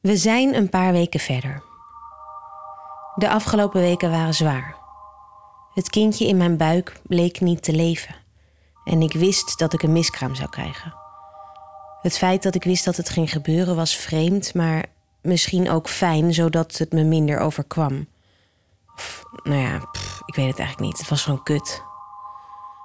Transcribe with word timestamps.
We 0.00 0.16
zijn 0.16 0.54
een 0.54 0.68
paar 0.68 0.92
weken 0.92 1.20
verder. 1.20 1.62
De 3.14 3.30
afgelopen 3.30 3.80
weken 3.80 4.10
waren 4.10 4.34
zwaar. 4.34 4.76
Het 5.74 5.90
kindje 5.90 6.26
in 6.26 6.36
mijn 6.36 6.56
buik 6.56 7.00
bleek 7.02 7.40
niet 7.40 7.62
te 7.62 7.72
leven. 7.72 8.14
En 8.84 9.02
ik 9.02 9.12
wist 9.12 9.58
dat 9.58 9.72
ik 9.72 9.82
een 9.82 9.92
miskraam 9.92 10.34
zou 10.34 10.48
krijgen. 10.48 10.94
Het 12.02 12.18
feit 12.18 12.42
dat 12.42 12.54
ik 12.54 12.64
wist 12.64 12.84
dat 12.84 12.96
het 12.96 13.08
ging 13.08 13.30
gebeuren 13.30 13.76
was 13.76 13.96
vreemd, 13.96 14.54
maar 14.54 14.84
misschien 15.22 15.70
ook 15.70 15.88
fijn, 15.88 16.34
zodat 16.34 16.78
het 16.78 16.92
me 16.92 17.04
minder 17.04 17.38
overkwam. 17.38 18.06
Of, 18.94 19.24
nou 19.42 19.60
ja, 19.60 19.74
ik 20.26 20.34
weet 20.34 20.50
het 20.50 20.58
eigenlijk 20.58 20.80
niet. 20.80 20.98
Het 20.98 21.08
was 21.08 21.22
gewoon 21.22 21.42
kut. 21.42 21.82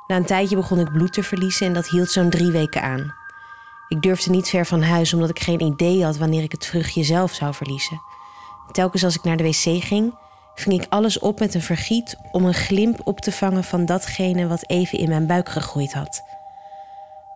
Na 0.07 0.15
een 0.15 0.25
tijdje 0.25 0.55
begon 0.55 0.79
ik 0.79 0.91
bloed 0.91 1.13
te 1.13 1.23
verliezen 1.23 1.67
en 1.67 1.73
dat 1.73 1.87
hield 1.87 2.09
zo'n 2.09 2.29
drie 2.29 2.51
weken 2.51 2.81
aan. 2.81 3.13
Ik 3.87 4.01
durfde 4.01 4.29
niet 4.29 4.49
ver 4.49 4.65
van 4.65 4.81
huis 4.81 5.13
omdat 5.13 5.29
ik 5.29 5.39
geen 5.39 5.61
idee 5.61 6.03
had 6.03 6.17
wanneer 6.17 6.43
ik 6.43 6.51
het 6.51 6.65
vruchtje 6.65 7.03
zelf 7.03 7.33
zou 7.33 7.53
verliezen. 7.53 8.01
Telkens 8.71 9.03
als 9.03 9.15
ik 9.15 9.23
naar 9.23 9.37
de 9.37 9.43
wc 9.43 9.83
ging, 9.83 10.17
ving 10.55 10.81
ik 10.81 10.89
alles 10.89 11.19
op 11.19 11.39
met 11.39 11.53
een 11.53 11.61
vergiet 11.61 12.17
om 12.31 12.45
een 12.45 12.53
glimp 12.53 13.01
op 13.03 13.19
te 13.19 13.31
vangen 13.31 13.63
van 13.63 13.85
datgene 13.85 14.47
wat 14.47 14.69
even 14.69 14.99
in 14.99 15.09
mijn 15.09 15.27
buik 15.27 15.49
gegroeid 15.49 15.93
had. 15.93 16.23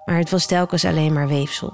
Maar 0.06 0.18
het 0.18 0.30
was 0.30 0.46
telkens 0.46 0.86
alleen 0.86 1.14
maar 1.14 1.28
weefsel. 1.28 1.74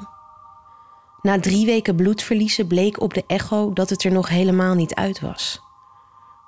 Na 1.21 1.39
drie 1.39 1.65
weken 1.65 1.95
bloedverliezen 1.95 2.67
bleek 2.67 3.01
op 3.01 3.13
de 3.13 3.23
echo 3.27 3.73
dat 3.73 3.89
het 3.89 4.03
er 4.03 4.11
nog 4.11 4.29
helemaal 4.29 4.73
niet 4.73 4.95
uit 4.95 5.19
was. 5.19 5.59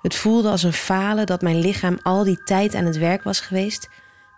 Het 0.01 0.15
voelde 0.15 0.49
als 0.49 0.63
een 0.63 0.73
falen 0.73 1.25
dat 1.25 1.41
mijn 1.41 1.59
lichaam 1.59 1.99
al 2.03 2.23
die 2.23 2.43
tijd 2.43 2.75
aan 2.75 2.85
het 2.85 2.97
werk 2.97 3.23
was 3.23 3.39
geweest, 3.39 3.89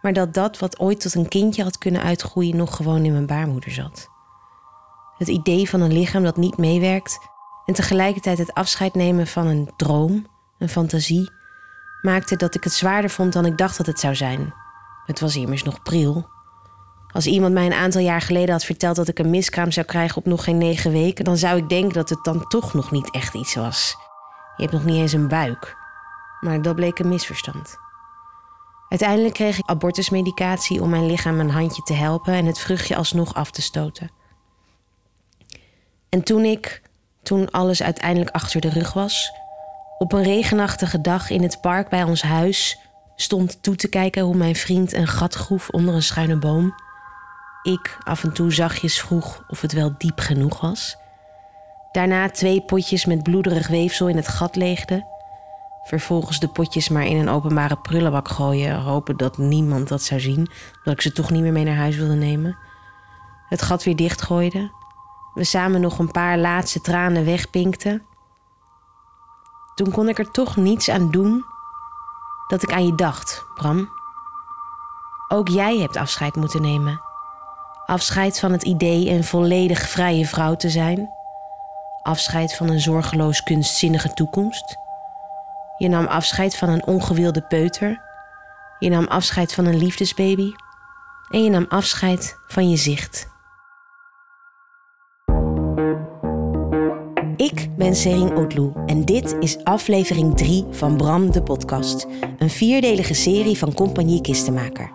maar 0.01 0.13
dat 0.13 0.33
dat 0.33 0.59
wat 0.59 0.79
ooit 0.79 1.01
tot 1.01 1.15
een 1.15 1.27
kindje 1.27 1.63
had 1.63 1.77
kunnen 1.77 2.03
uitgroeien 2.03 2.55
nog 2.55 2.75
gewoon 2.75 3.05
in 3.05 3.11
mijn 3.11 3.25
baarmoeder 3.25 3.71
zat. 3.71 4.09
Het 5.17 5.27
idee 5.27 5.69
van 5.69 5.81
een 5.81 5.93
lichaam 5.93 6.23
dat 6.23 6.37
niet 6.37 6.57
meewerkt 6.57 7.19
en 7.65 7.73
tegelijkertijd 7.73 8.37
het 8.37 8.53
afscheid 8.53 8.93
nemen 8.93 9.27
van 9.27 9.47
een 9.47 9.71
droom, 9.77 10.25
een 10.57 10.69
fantasie, 10.69 11.31
maakte 12.01 12.35
dat 12.35 12.55
ik 12.55 12.63
het 12.63 12.73
zwaarder 12.73 13.09
vond 13.09 13.33
dan 13.33 13.45
ik 13.45 13.57
dacht 13.57 13.77
dat 13.77 13.85
het 13.85 13.99
zou 13.99 14.15
zijn. 14.15 14.53
Het 15.05 15.19
was 15.19 15.35
immers 15.35 15.63
nog 15.63 15.83
pril. 15.83 16.27
Als 17.11 17.25
iemand 17.25 17.53
mij 17.53 17.65
een 17.65 17.73
aantal 17.73 18.01
jaar 18.01 18.21
geleden 18.21 18.51
had 18.51 18.63
verteld 18.63 18.95
dat 18.95 19.07
ik 19.07 19.19
een 19.19 19.29
miskraam 19.29 19.71
zou 19.71 19.85
krijgen 19.85 20.17
op 20.17 20.25
nog 20.25 20.43
geen 20.43 20.57
negen 20.57 20.91
weken, 20.91 21.25
dan 21.25 21.37
zou 21.37 21.57
ik 21.57 21.69
denken 21.69 21.93
dat 21.93 22.09
het 22.09 22.23
dan 22.23 22.47
toch 22.47 22.73
nog 22.73 22.91
niet 22.91 23.11
echt 23.11 23.33
iets 23.33 23.55
was. 23.55 23.95
Je 24.55 24.61
hebt 24.61 24.75
nog 24.75 24.85
niet 24.85 24.97
eens 24.97 25.13
een 25.13 25.27
buik. 25.27 25.77
Maar 26.39 26.61
dat 26.61 26.75
bleek 26.75 26.99
een 26.99 27.09
misverstand. 27.09 27.88
Uiteindelijk 28.89 29.33
kreeg 29.33 29.57
ik 29.57 29.69
abortusmedicatie 29.69 30.81
om 30.81 30.89
mijn 30.89 31.05
lichaam 31.05 31.39
een 31.39 31.49
handje 31.49 31.81
te 31.81 31.93
helpen 31.93 32.33
en 32.33 32.45
het 32.45 32.59
vruchtje 32.59 32.95
alsnog 32.95 33.33
af 33.33 33.51
te 33.51 33.61
stoten. 33.61 34.11
En 36.09 36.23
toen 36.23 36.43
ik, 36.43 36.81
toen 37.23 37.51
alles 37.51 37.83
uiteindelijk 37.83 38.35
achter 38.35 38.61
de 38.61 38.69
rug 38.69 38.93
was, 38.93 39.31
op 39.97 40.13
een 40.13 40.23
regenachtige 40.23 41.01
dag 41.01 41.29
in 41.29 41.43
het 41.43 41.61
park 41.61 41.89
bij 41.89 42.03
ons 42.03 42.21
huis 42.21 42.79
stond 43.15 43.63
toe 43.63 43.75
te 43.75 43.87
kijken 43.87 44.23
hoe 44.23 44.35
mijn 44.35 44.55
vriend 44.55 44.93
een 44.93 45.07
gat 45.07 45.35
groef 45.35 45.69
onder 45.69 45.95
een 45.95 46.03
schuine 46.03 46.37
boom, 46.37 46.75
ik 47.63 47.97
af 48.03 48.23
en 48.23 48.33
toe 48.33 48.51
zachtjes 48.53 49.01
vroeg 49.01 49.43
of 49.47 49.61
het 49.61 49.73
wel 49.73 49.93
diep 49.97 50.19
genoeg 50.19 50.61
was. 50.61 50.97
Daarna 51.91 52.29
twee 52.29 52.61
potjes 52.61 53.05
met 53.05 53.23
bloederig 53.23 53.67
weefsel 53.67 54.07
in 54.07 54.15
het 54.15 54.27
gat 54.27 54.55
leegde. 54.55 55.05
Vervolgens 55.89 56.39
de 56.39 56.47
potjes 56.47 56.89
maar 56.89 57.05
in 57.05 57.17
een 57.17 57.29
openbare 57.29 57.77
prullenbak 57.77 58.27
gooien, 58.27 58.81
hopen 58.81 59.17
dat 59.17 59.37
niemand 59.37 59.87
dat 59.87 60.01
zou 60.01 60.19
zien, 60.19 60.49
omdat 60.77 60.93
ik 60.93 61.01
ze 61.01 61.11
toch 61.11 61.31
niet 61.31 61.41
meer 61.41 61.51
mee 61.51 61.63
naar 61.63 61.75
huis 61.75 61.95
wilde 61.95 62.15
nemen. 62.15 62.57
Het 63.47 63.61
gat 63.61 63.83
weer 63.83 63.95
dichtgooide. 63.95 64.71
We 65.33 65.43
samen 65.43 65.81
nog 65.81 65.99
een 65.99 66.11
paar 66.11 66.37
laatste 66.37 66.81
tranen 66.81 67.25
wegpinkten. 67.25 68.03
Toen 69.75 69.91
kon 69.91 70.09
ik 70.09 70.19
er 70.19 70.31
toch 70.31 70.55
niets 70.55 70.89
aan 70.89 71.11
doen 71.11 71.45
dat 72.47 72.63
ik 72.63 72.71
aan 72.71 72.85
je 72.85 72.95
dacht, 72.95 73.45
Bram. 73.55 73.89
Ook 75.27 75.47
jij 75.47 75.77
hebt 75.77 75.97
afscheid 75.97 76.35
moeten 76.35 76.61
nemen. 76.61 77.01
Afscheid 77.85 78.39
van 78.39 78.51
het 78.51 78.63
idee 78.63 79.09
een 79.09 79.23
volledig 79.23 79.89
vrije 79.89 80.25
vrouw 80.25 80.55
te 80.55 80.69
zijn. 80.69 81.09
Afscheid 82.01 82.55
van 82.55 82.69
een 82.69 82.81
zorgeloos 82.81 83.43
kunstzinnige 83.43 84.13
toekomst. 84.13 84.87
Je 85.79 85.87
nam 85.87 86.05
afscheid 86.05 86.57
van 86.57 86.69
een 86.69 86.85
ongewilde 86.85 87.41
peuter. 87.41 88.01
Je 88.79 88.89
nam 88.89 89.05
afscheid 89.07 89.53
van 89.53 89.65
een 89.65 89.77
liefdesbaby. 89.77 90.51
En 91.29 91.43
je 91.43 91.49
nam 91.49 91.65
afscheid 91.69 92.37
van 92.47 92.69
je 92.69 92.77
zicht. 92.77 93.27
Ik 97.35 97.69
ben 97.77 97.95
Sering 97.95 98.37
Oetloe 98.37 98.73
en 98.85 99.05
dit 99.05 99.35
is 99.39 99.63
aflevering 99.63 100.37
3 100.37 100.65
van 100.71 100.97
Bram 100.97 101.31
de 101.31 101.43
podcast. 101.43 102.07
Een 102.37 102.49
vierdelige 102.49 103.13
serie 103.13 103.57
van 103.57 103.73
Compagnie 103.73 104.21
Kistenmaker. 104.21 104.91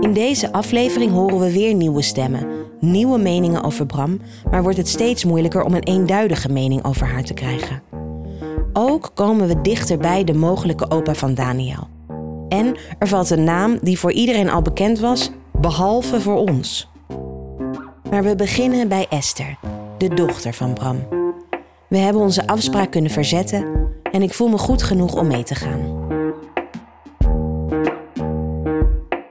In 0.00 0.12
deze 0.12 0.52
aflevering 0.52 1.12
horen 1.12 1.38
we 1.38 1.52
weer 1.52 1.74
nieuwe 1.74 2.02
stemmen, 2.02 2.48
nieuwe 2.80 3.18
meningen 3.18 3.62
over 3.62 3.86
Bram, 3.86 4.20
maar 4.50 4.62
wordt 4.62 4.78
het 4.78 4.88
steeds 4.88 5.24
moeilijker 5.24 5.62
om 5.62 5.74
een 5.74 5.82
eenduidige 5.82 6.48
mening 6.48 6.84
over 6.84 7.06
haar 7.06 7.24
te 7.24 7.34
krijgen. 7.34 7.82
Ook 8.72 9.10
komen 9.14 9.46
we 9.48 9.60
dichter 9.60 9.98
bij 9.98 10.24
de 10.24 10.34
mogelijke 10.34 10.90
opa 10.90 11.14
van 11.14 11.34
Daniel. 11.34 11.88
En 12.48 12.76
er 12.98 13.08
valt 13.08 13.30
een 13.30 13.44
naam 13.44 13.78
die 13.82 13.98
voor 13.98 14.12
iedereen 14.12 14.50
al 14.50 14.62
bekend 14.62 14.98
was, 14.98 15.30
behalve 15.52 16.20
voor 16.20 16.36
ons. 16.36 16.88
Maar 18.10 18.22
we 18.24 18.34
beginnen 18.36 18.88
bij 18.88 19.06
Esther, 19.08 19.56
de 19.98 20.08
dochter 20.14 20.52
van 20.52 20.72
Bram. 20.74 20.98
We 21.88 21.96
hebben 21.98 22.22
onze 22.22 22.46
afspraak 22.46 22.90
kunnen 22.90 23.10
verzetten 23.10 23.64
en 24.12 24.22
ik 24.22 24.34
voel 24.34 24.48
me 24.48 24.58
goed 24.58 24.82
genoeg 24.82 25.14
om 25.14 25.26
mee 25.26 25.42
te 25.42 25.54
gaan. 25.54 26.08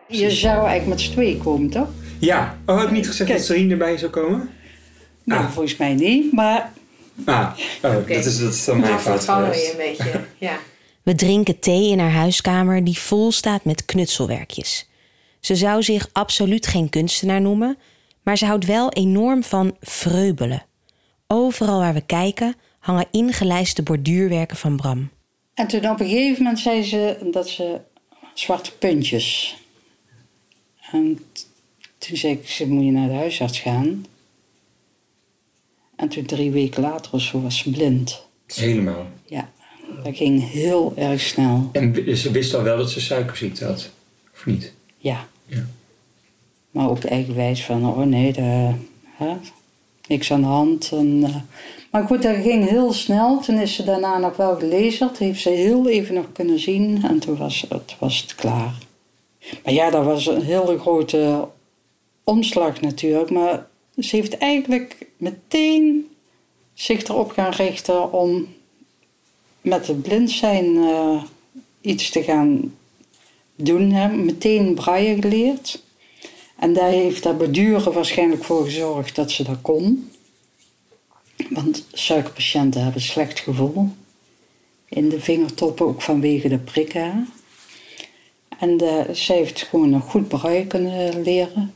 Je 0.08 0.32
zou 0.32 0.58
eigenlijk 0.58 0.88
met 0.88 1.02
z'n 1.02 1.12
tweeën 1.12 1.38
komen, 1.38 1.70
toch? 1.70 1.88
Ja, 2.20 2.58
oh, 2.66 2.76
had 2.76 2.84
ik 2.86 2.92
niet 2.92 3.08
gezegd 3.08 3.30
Kijk. 3.30 3.40
dat 3.40 3.48
Serien 3.48 3.72
erbij 3.72 3.98
zou 3.98 4.12
komen? 4.12 4.50
Nou, 5.24 5.42
Ah. 5.44 5.50
volgens 5.50 5.78
mij 5.78 5.94
niet, 5.94 6.32
maar 6.34 6.72
Ah, 7.26 7.58
oh, 7.84 8.08
dat, 8.08 8.26
is, 8.26 8.40
dat 8.40 8.54
is 8.54 8.66
dan 8.66 8.80
mijn 8.80 9.00
fout 9.00 9.24
geweest. 9.24 9.78
beetje, 9.78 10.26
ja. 10.38 10.60
We 11.04 11.16
drinken 11.16 11.60
thee 11.60 11.90
in 11.90 12.00
haar 12.00 12.12
huiskamer 12.12 12.84
die 12.84 12.98
vol 12.98 13.32
staat 13.32 13.64
met 13.66 13.86
knutselwerkjes. 13.86 14.90
Ze 15.40 15.56
zou 15.56 15.84
zich 15.84 16.10
absoluut 16.12 16.68
geen 16.68 16.90
kunstenaar 16.90 17.42
noemen, 17.42 17.78
maar 18.24 18.38
ze 18.38 18.46
houdt 18.46 18.66
wel 18.66 18.92
enorm 18.92 19.44
van 19.44 19.76
vreubelen. 19.82 20.66
Overal 21.28 21.80
waar 21.80 21.94
we 21.94 22.02
kijken 22.02 22.56
hangen 22.80 23.08
ingelijste 23.12 23.84
borduurwerken 23.84 24.58
van 24.58 24.76
Bram. 24.76 25.10
En 25.54 25.68
toen 25.68 25.90
op 25.90 26.00
een 26.00 26.10
gegeven 26.10 26.44
moment 26.44 26.60
zei 26.60 26.84
ze 26.84 27.30
dat 27.32 27.50
ze 27.50 27.80
zwarte 28.34 28.72
puntjes. 28.72 29.58
En 30.92 31.20
toen 31.98 32.18
zei 32.18 32.34
ik, 32.34 32.50
ze 32.50 32.68
moet 32.68 32.86
je 32.86 32.92
naar 32.92 33.08
de 33.08 33.14
huisarts 33.14 33.60
gaan. 33.60 34.06
En 36.00 36.10
toen 36.10 36.26
drie 36.26 36.52
weken 36.52 36.82
later 36.82 37.14
of 37.14 37.22
zo 37.22 37.42
was 37.42 37.58
ze 37.58 37.70
blind. 37.70 38.26
Helemaal. 38.46 39.08
Ja, 39.26 39.50
dat 40.04 40.16
ging 40.16 40.52
heel 40.52 40.94
erg 40.96 41.22
snel. 41.22 41.70
En 41.72 42.18
ze 42.18 42.32
wist 42.32 42.54
al 42.54 42.64
wel 42.64 42.78
dat 42.78 42.92
ze 42.92 43.02
suikerziekte 43.02 43.66
had, 43.66 43.90
of 44.34 44.46
niet? 44.46 44.74
Ja. 44.98 45.28
Ja. 45.46 45.66
Maar 46.72 46.90
ook 46.90 47.04
eigenwijs 47.04 47.66
van, 47.66 47.86
oh 47.86 47.98
nee, 47.98 48.34
de, 48.34 48.72
hè, 49.04 49.34
niks 50.08 50.32
aan 50.32 50.42
de 50.42 50.48
hand. 50.48 50.92
En, 50.92 51.24
eh, 51.24 51.36
maar 51.92 52.04
goed, 52.04 52.22
dat 52.22 52.36
ging 52.36 52.70
heel 52.70 52.94
snel. 52.94 53.40
Toen 53.40 53.60
is 53.60 53.76
ze 53.76 53.84
daarna 53.84 54.18
nog 54.18 54.36
wel 54.36 54.56
gelezerd. 54.56 55.18
Heeft 55.18 55.42
ze 55.42 55.50
heel 55.50 55.90
even 55.90 56.16
nog 56.16 56.32
kunnen 56.32 56.60
zien. 56.60 57.04
En 57.04 57.20
toen 57.20 57.38
was 57.38 57.66
het, 57.70 57.96
was 58.00 58.22
het 58.22 58.36
klaar. 58.36 58.74
Maar 59.64 59.74
ja, 59.74 59.90
dat 59.90 60.06
was 60.06 60.28
een 60.28 60.42
hele 60.42 60.80
grote 60.80 61.48
omslag 62.24 62.82
natuurlijk. 62.82 63.30
Maar 63.30 63.68
ze 64.00 64.16
heeft 64.16 64.38
eigenlijk 64.38 64.96
meteen 65.18 66.08
zich 66.74 67.04
erop 67.04 67.32
gaan 67.32 67.52
richten 67.52 68.14
om 68.14 68.48
met 69.62 69.88
het 69.88 70.02
blind 70.02 70.32
zijn 70.32 70.78
eh, 70.78 71.24
iets 71.82 72.10
te 72.10 72.24
gaan 72.24 72.76
doen. 73.56 73.92
Hè. 73.92 74.08
Meteen 74.08 74.74
braille 74.74 75.22
geleerd. 75.22 75.84
En 76.60 76.74
daar 76.74 76.90
heeft 76.90 77.24
dat 77.24 77.38
beduren 77.38 77.94
waarschijnlijk 77.94 78.44
voor 78.44 78.64
gezorgd 78.64 79.16
dat 79.16 79.32
ze 79.32 79.44
dat 79.44 79.62
kon. 79.62 80.12
Want 81.50 81.86
suikerpatiënten 81.92 82.84
hebben 82.84 83.02
slecht 83.02 83.40
gevoel. 83.40 83.90
In 84.90 85.10
de 85.10 85.20
vingertoppen, 85.20 85.86
ook 85.86 86.02
vanwege 86.02 86.48
de 86.48 86.58
prikken. 86.58 87.30
En 88.60 88.80
eh, 88.80 89.16
zij 89.16 89.36
heeft 89.36 89.62
gewoon 89.62 89.90
nog 89.90 90.10
goed 90.10 90.28
braille 90.28 90.68
kunnen 90.68 91.22
leren. 91.22 91.74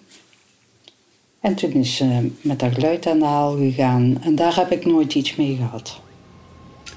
En 1.43 1.55
toen 1.55 1.71
is 1.71 1.95
ze 1.95 2.29
met 2.41 2.59
dat 2.59 2.73
geluid 2.73 3.07
aan 3.07 3.19
de 3.19 3.25
haal 3.25 3.55
gegaan. 3.57 4.17
En 4.21 4.35
daar 4.35 4.55
heb 4.55 4.71
ik 4.71 4.85
nooit 4.85 5.15
iets 5.15 5.35
mee 5.35 5.55
gehad. 5.55 5.99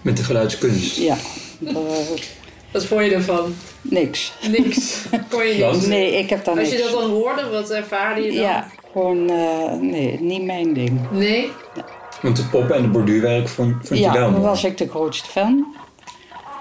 Met 0.02 0.16
de 0.16 0.22
geluidskunst. 0.24 0.96
Ja, 0.96 1.16
Wat 2.72 2.84
vond 2.84 3.04
je 3.04 3.10
ervan? 3.14 3.54
niks. 3.82 4.32
Niks. 4.50 5.04
Kon 5.30 5.46
je 5.46 5.64
niet. 5.72 5.86
Nee, 5.86 6.18
ik 6.18 6.30
heb 6.30 6.44
daar 6.44 6.58
Als 6.58 6.68
niks. 6.68 6.82
je 6.82 6.90
dat 6.90 7.00
dan 7.00 7.10
hoorde, 7.10 7.48
wat 7.50 7.70
ervaarde 7.70 8.20
je 8.20 8.30
dan? 8.32 8.40
Ja, 8.40 8.70
gewoon, 8.92 9.30
eh, 9.30 9.72
nee, 9.80 10.20
niet 10.20 10.44
mijn 10.44 10.72
ding. 10.74 11.00
Nee? 11.10 11.50
Want 12.22 12.36
de 12.36 12.44
pop 12.44 12.70
en 12.70 12.82
de 12.82 12.88
borduurwerk 12.88 13.48
vond, 13.48 13.86
vond 13.86 14.00
ja, 14.00 14.12
je 14.12 14.18
wel 14.18 14.20
daar 14.22 14.30
mooi. 14.30 14.42
was 14.42 14.64
ik 14.64 14.78
de 14.78 14.88
grootste 14.88 15.28
fan. 15.28 15.66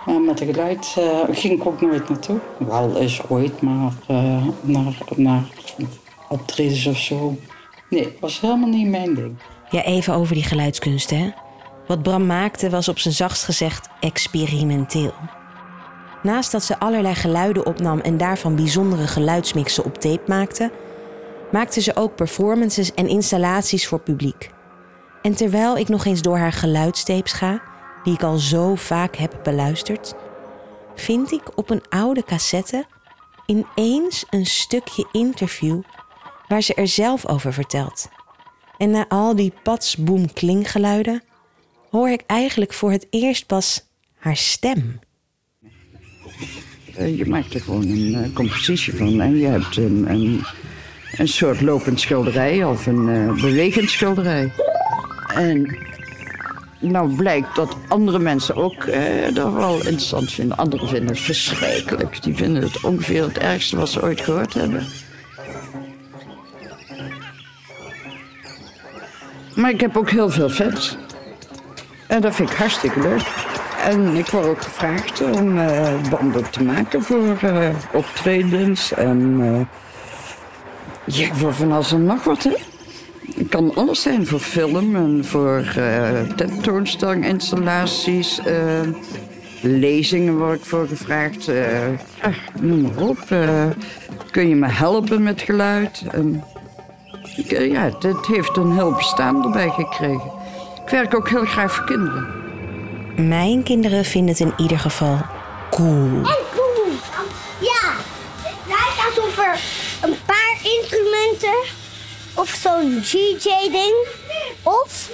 Maar 0.06 0.20
met 0.20 0.38
de 0.38 0.46
geluid 0.46 0.96
eh, 0.98 1.20
ging 1.32 1.54
ik 1.62 1.68
ook 1.68 1.82
nooit 1.82 2.10
naartoe. 2.10 2.40
Wel 2.58 2.98
eens 2.98 3.22
ooit, 3.30 3.62
maar 3.62 3.94
eh, 4.08 4.46
naar, 4.62 4.98
naar 5.16 5.44
optredens 6.30 6.86
of 6.86 6.98
zo. 6.98 7.38
Nee, 7.90 8.18
was 8.20 8.42
helemaal 8.42 8.70
niet 8.70 8.90
mijn 8.90 9.14
ding. 9.16 9.38
Ja, 9.70 9.84
even 9.84 10.14
over 10.14 10.34
die 10.36 10.44
geluidskunsten, 10.44 11.18
hè. 11.18 11.30
Wat 11.88 12.04
Bram 12.04 12.26
maakte 12.26 12.70
was 12.70 12.88
op 12.88 13.00
zijn 13.00 13.14
zachtst 13.14 13.44
gezegd 13.44 13.90
experimenteel. 14.00 15.14
Naast 16.24 16.52
dat 16.52 16.64
ze 16.64 16.80
allerlei 16.80 17.16
geluiden 17.16 17.66
opnam 17.66 18.00
en 18.00 18.18
daarvan 18.18 18.56
bijzondere 18.56 19.08
geluidsmixen 19.08 19.84
op 19.84 19.98
tape 19.98 20.24
maakte, 20.28 20.72
maakte 21.52 21.82
ze 21.82 21.96
ook 21.96 22.16
performances 22.16 22.94
en 22.94 23.08
installaties 23.08 23.88
voor 23.88 24.00
publiek. 24.00 24.50
En 25.22 25.36
terwijl 25.36 25.78
ik 25.78 25.88
nog 25.88 26.06
eens 26.06 26.22
door 26.22 26.38
haar 26.38 26.54
geluidstapes 26.54 27.32
ga, 27.32 27.62
die 28.04 28.14
ik 28.14 28.24
al 28.24 28.38
zo 28.38 28.76
vaak 28.76 29.16
heb 29.16 29.40
beluisterd, 29.44 30.16
vind 30.96 31.32
ik 31.32 31.58
op 31.58 31.70
een 31.70 31.84
oude 31.90 32.24
cassette 32.24 32.86
ineens 33.46 34.26
een 34.30 34.46
stukje 34.46 35.08
interview 35.12 35.82
waar 36.48 36.62
ze 36.62 36.74
er 36.74 36.88
zelf 36.88 37.28
over 37.28 37.54
vertelt. 37.54 38.10
En 38.78 38.90
na 38.92 39.06
al 39.08 39.36
die 39.36 39.54
pats, 39.64 39.96
boem, 39.98 40.34
klinggeluiden 40.34 41.24
hoor 41.90 42.10
ik 42.10 42.24
eigenlijk 42.26 42.74
voor 42.74 42.92
het 42.92 43.08
eerst 43.10 43.46
pas 43.46 43.84
haar 44.16 44.38
stem. 44.38 45.00
Eh, 46.96 47.18
je 47.18 47.26
maakt 47.26 47.54
er 47.54 47.62
gewoon 47.62 47.88
een 47.88 48.24
eh, 48.24 48.34
compositie 48.34 48.96
van 48.96 49.22
en 49.22 49.38
je 49.38 49.48
hebt 49.48 49.78
een, 49.78 50.10
een, 50.10 50.44
een 51.18 51.28
soort 51.28 51.62
lopend 51.62 52.00
schilderij 52.00 52.64
of 52.64 52.86
een 52.86 53.10
eh, 53.10 53.42
bewegend 53.42 53.90
schilderij. 53.90 54.52
En 55.34 55.78
nou 56.80 57.16
blijkt 57.16 57.56
dat 57.56 57.78
andere 57.88 58.20
mensen 58.20 58.56
ook 58.56 58.86
dat 59.34 59.54
wel 59.54 59.76
interessant 59.76 60.32
vinden. 60.32 60.58
Anderen 60.58 60.88
vinden 60.88 61.10
het 61.10 61.20
verschrikkelijk. 61.20 62.24
Die 62.24 62.36
vinden 62.36 62.62
het 62.62 62.84
ongeveer 62.84 63.24
het 63.24 63.38
ergste 63.38 63.76
wat 63.76 63.90
ze 63.90 64.02
ooit 64.02 64.22
gehoord 64.22 64.54
hebben. 64.54 64.86
Maar 69.56 69.70
ik 69.70 69.82
heb 69.82 69.98
ook 69.98 70.10
heel 70.10 70.30
veel 70.30 70.50
fans. 70.50 70.98
En 72.08 72.22
dat 72.22 72.36
vind 72.36 72.50
ik 72.50 72.56
hartstikke 72.58 73.00
leuk. 73.00 73.54
En 73.86 74.16
ik 74.16 74.28
word 74.28 74.46
ook 74.46 74.62
gevraagd 74.62 75.22
om 75.22 75.60
eh, 75.60 75.94
banden 76.10 76.50
te 76.50 76.64
maken 76.64 77.04
voor 77.04 77.38
eh, 77.42 77.70
optredens. 77.94 78.94
En 78.94 79.38
eh, 79.42 81.16
ja, 81.16 81.34
voor 81.34 81.54
van 81.54 81.72
alles 81.72 81.92
en 81.92 82.04
nog 82.04 82.24
wat, 82.24 82.44
hè. 82.44 82.54
Het 83.36 83.50
kan 83.50 83.76
alles 83.76 84.02
zijn 84.02 84.28
voor 84.28 84.40
film 84.40 84.96
en 84.96 85.26
voor 85.26 85.74
uh, 85.78 86.22
tentoonstelling, 86.36 87.26
installaties, 87.26 88.42
lezingen 89.62 90.38
word 90.38 90.60
ik 90.60 90.66
voor 90.66 90.88
gevraagd. 90.88 91.46
ja, 91.46 92.32
noem 92.62 92.82
maar 92.82 93.04
op. 93.04 93.20
kun 94.32 94.48
je 94.48 94.56
me 94.56 94.68
helpen 94.68 95.24
met 95.24 95.42
geluid? 95.42 96.04
En, 96.12 96.44
ja, 97.72 97.92
het 98.00 98.26
heeft 98.28 98.58
een 98.58 98.74
heel 98.74 98.92
bestaan 98.92 99.44
erbij 99.44 99.70
gekregen. 99.70 100.32
Ik 100.84 100.90
werk 100.90 101.16
ook 101.16 101.30
heel 101.30 101.46
graag 101.46 101.72
voor 101.74 101.86
kinderen. 101.86 102.28
Mijn 103.28 103.64
kinderen 103.64 104.06
vinden 104.06 104.30
het 104.30 104.40
in 104.40 104.54
ieder 104.58 104.80
geval 104.80 105.18
cool. 105.70 106.16
En 106.16 106.38
cool. 106.56 106.92
Ja, 107.60 107.94
het 108.42 108.68
lijkt 108.68 109.18
alsof 109.18 109.38
er 109.38 109.60
een 110.10 110.16
paar 110.26 110.60
instrumenten 110.64 111.56
of 112.36 112.50
zo'n 112.50 113.00
DJ-ding 113.02 114.08
of 114.64 115.12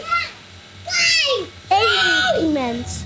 één 1.69 1.89
instrument. 2.33 3.05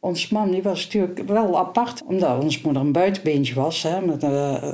Ons 0.00 0.28
man 0.28 0.50
die 0.50 0.62
was 0.62 0.84
natuurlijk 0.84 1.22
wel 1.26 1.58
apart, 1.58 2.02
omdat 2.04 2.42
ons 2.42 2.60
moeder 2.60 2.82
een 2.82 2.92
buitenbeentje 2.92 3.54
was. 3.54 3.82
Hè, 3.82 4.00
met, 4.00 4.22
eh, 4.22 4.72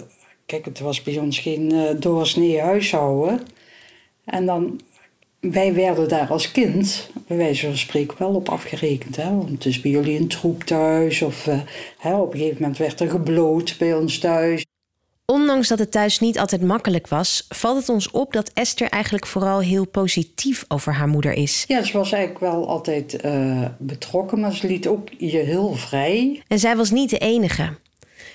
kijk, 0.49 0.65
het 0.65 0.81
was 0.81 1.03
bij 1.03 1.19
ons 1.19 1.39
geen 1.39 1.73
eh, 1.73 2.01
doorsnee 2.01 2.61
huishouden. 2.61 3.41
En 4.25 4.47
dan, 4.47 4.81
wij 5.41 5.75
werden 5.75 6.09
daar 6.09 6.29
als 6.31 6.51
kind, 6.51 7.11
bij 7.27 7.37
wijze 7.37 7.67
van 7.67 7.77
spreken, 7.77 8.19
wel 8.19 8.35
op 8.35 8.49
afgerekend. 8.49 9.17
Hè? 9.17 9.37
Want 9.37 9.51
het 9.51 9.67
is 9.67 9.81
bij 9.81 9.91
jullie 9.91 10.19
een 10.19 10.29
troep 10.29 10.65
thuis. 10.65 11.23
Of 11.23 11.47
eh, 11.47 11.61
hè, 11.99 12.17
op 12.17 12.33
een 12.33 12.39
gegeven 12.39 12.61
moment 12.61 12.79
werd 12.79 13.01
er 13.01 13.11
gebloot 13.11 13.77
bij 13.79 13.95
ons 13.95 14.19
thuis. 14.19 14.67
Ondanks 15.25 15.69
dat 15.69 15.79
het 15.79 15.91
thuis 15.91 16.21
niet 16.21 16.39
altijd 16.39 16.63
makkelijk 16.63 17.09
was, 17.09 17.47
valt 17.49 17.79
het 17.79 17.89
ons 17.89 18.11
op 18.11 18.33
dat 18.33 18.51
Esther 18.55 18.89
eigenlijk 18.89 19.27
vooral 19.27 19.61
heel 19.61 19.87
positief 19.87 20.65
over 20.69 20.93
haar 20.93 21.09
moeder 21.09 21.33
is. 21.33 21.65
Ja, 21.67 21.83
ze 21.83 21.97
was 21.97 22.13
eigenlijk 22.13 22.53
wel 22.53 22.69
altijd 22.69 23.17
eh, 23.17 23.65
betrokken, 23.79 24.41
maar 24.41 24.55
ze 24.55 24.67
liet 24.67 24.87
ook 24.87 25.09
je 25.19 25.39
heel 25.39 25.75
vrij. 25.75 26.43
En 26.47 26.59
zij 26.59 26.77
was 26.77 26.91
niet 26.91 27.11
de 27.11 27.19
enige. 27.19 27.77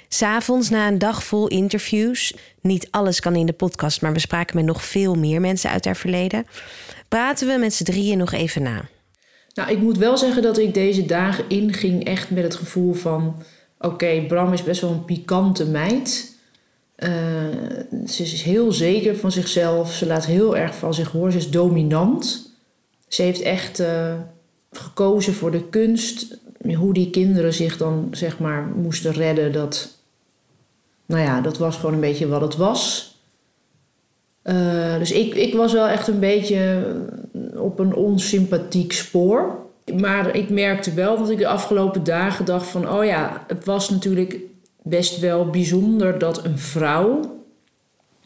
S'avonds 0.08 0.70
na 0.70 0.88
een 0.88 0.98
dag 0.98 1.24
vol 1.24 1.48
interviews, 1.48 2.34
niet 2.62 2.88
alles 2.92 3.20
kan 3.20 3.36
in 3.36 3.46
de 3.46 3.54
podcast, 3.54 4.02
maar 4.02 4.14
we 4.14 4.20
spraken 4.20 4.56
met 4.56 4.66
nog 4.66 4.84
veel 4.84 5.16
meer 5.16 5.42
mensen 5.42 5.70
uit 5.70 5.86
haar 5.86 5.96
verleden, 5.96 6.46
praten 7.08 7.48
we 7.48 7.58
met 7.58 7.74
z'n 7.74 7.84
drieën 7.84 8.18
nog 8.18 8.32
even 8.32 8.64
na. 8.64 8.86
Nou, 9.54 9.72
ik 9.72 9.80
moet 9.80 9.98
wel 9.98 10.18
zeggen 10.18 10.42
dat 10.42 10.58
ik 10.58 10.74
deze 10.74 11.06
dagen 11.06 11.46
inging 11.48 12.04
echt 12.06 12.30
met 12.30 12.44
het 12.44 12.56
gevoel 12.56 12.94
van... 12.94 13.44
Oké, 13.80 14.26
Bram 14.28 14.54
is 14.54 14.64
best 14.64 14.82
wel 14.82 14.92
een 14.92 15.06
pikante 15.06 15.66
meid. 15.66 16.36
Eh, 16.96 17.12
ze 18.08 18.24
is 18.24 18.42
heel 18.42 18.72
zeker 18.72 19.16
van 19.16 19.32
zichzelf. 19.32 19.94
Ze 19.94 20.06
laat 20.06 20.26
heel 20.26 20.58
erg 20.58 20.76
van 20.76 20.94
zich 20.94 21.12
horen. 21.12 21.32
Ze 21.32 21.38
is 21.38 21.50
dominant. 21.50 22.52
Ze 23.08 23.22
heeft 23.22 23.42
echt 23.42 23.80
eh, 23.80 24.14
gekozen 24.72 25.34
voor 25.34 25.52
de 25.52 25.70
kunst. 25.70 26.38
Hoe 26.64 26.94
die 26.94 27.10
kinderen 27.10 27.54
zich 27.54 27.78
dan, 27.78 28.08
zeg 28.12 28.40
maar, 28.40 28.66
moesten 28.76 29.12
redden, 29.12 29.52
dat... 29.52 29.98
Nou 31.06 31.22
ja, 31.22 31.42
dat 31.42 31.58
was 31.58 31.76
gewoon 31.76 31.94
een 31.94 32.00
beetje 32.00 32.28
wat 32.28 32.42
het 32.42 32.56
was. 32.56 33.14
Eh, 34.42 34.98
dus 34.98 35.12
ik, 35.12 35.36
ik 35.36 35.54
was 35.54 35.74
wel 35.74 35.88
echt 35.88 36.08
een 36.08 36.20
beetje 36.20 36.96
op 37.56 37.80
een 37.80 37.96
onsympathiek 37.96 38.94
spoor. 38.94 39.62
Maar 40.02 40.36
ik 40.36 40.50
merkte 40.50 40.94
wel 40.94 41.18
dat 41.18 41.30
ik 41.30 41.38
de 41.38 41.48
afgelopen 41.48 42.04
dagen 42.04 42.46
dacht 42.46 42.68
van... 42.68 42.90
oh 42.90 43.06
ja, 43.06 43.44
het 43.48 43.66
was 43.66 43.90
natuurlijk 43.90 44.38
best 44.82 45.20
wel 45.20 45.50
bijzonder 45.50 46.20
dat 46.20 46.46
een 46.46 46.60
vrouw... 46.60 47.42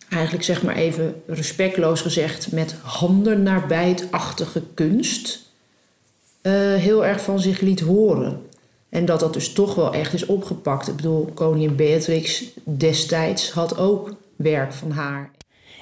eigenlijk 0.10 0.44
zeg 0.44 0.64
maar 0.64 0.76
even 0.76 1.22
respectloos 1.28 2.02
gezegd... 2.02 2.52
met 2.52 2.76
handen 2.82 3.44
naar 3.44 3.68
bijtachtige 3.68 4.62
kunst... 4.74 5.46
eh, 6.48 6.82
heel 6.82 7.06
erg 7.06 7.22
van 7.22 7.40
zich 7.40 7.60
liet 7.60 7.80
horen. 7.80 8.42
En 8.90 9.06
dat 9.06 9.20
dat 9.20 9.34
dus 9.34 9.54
toch 9.54 9.76
wel 9.76 9.94
echt 9.94 10.14
is 10.14 10.26
opgepakt. 10.26 10.88
Ik 10.88 10.96
bedoel, 10.96 11.30
koningin 11.34 11.76
Beatrix 11.76 12.44
destijds 12.64 13.52
had 13.52 13.78
ook 13.78 14.16
werk 14.36 14.74
van 14.74 14.92
haar. 14.92 15.32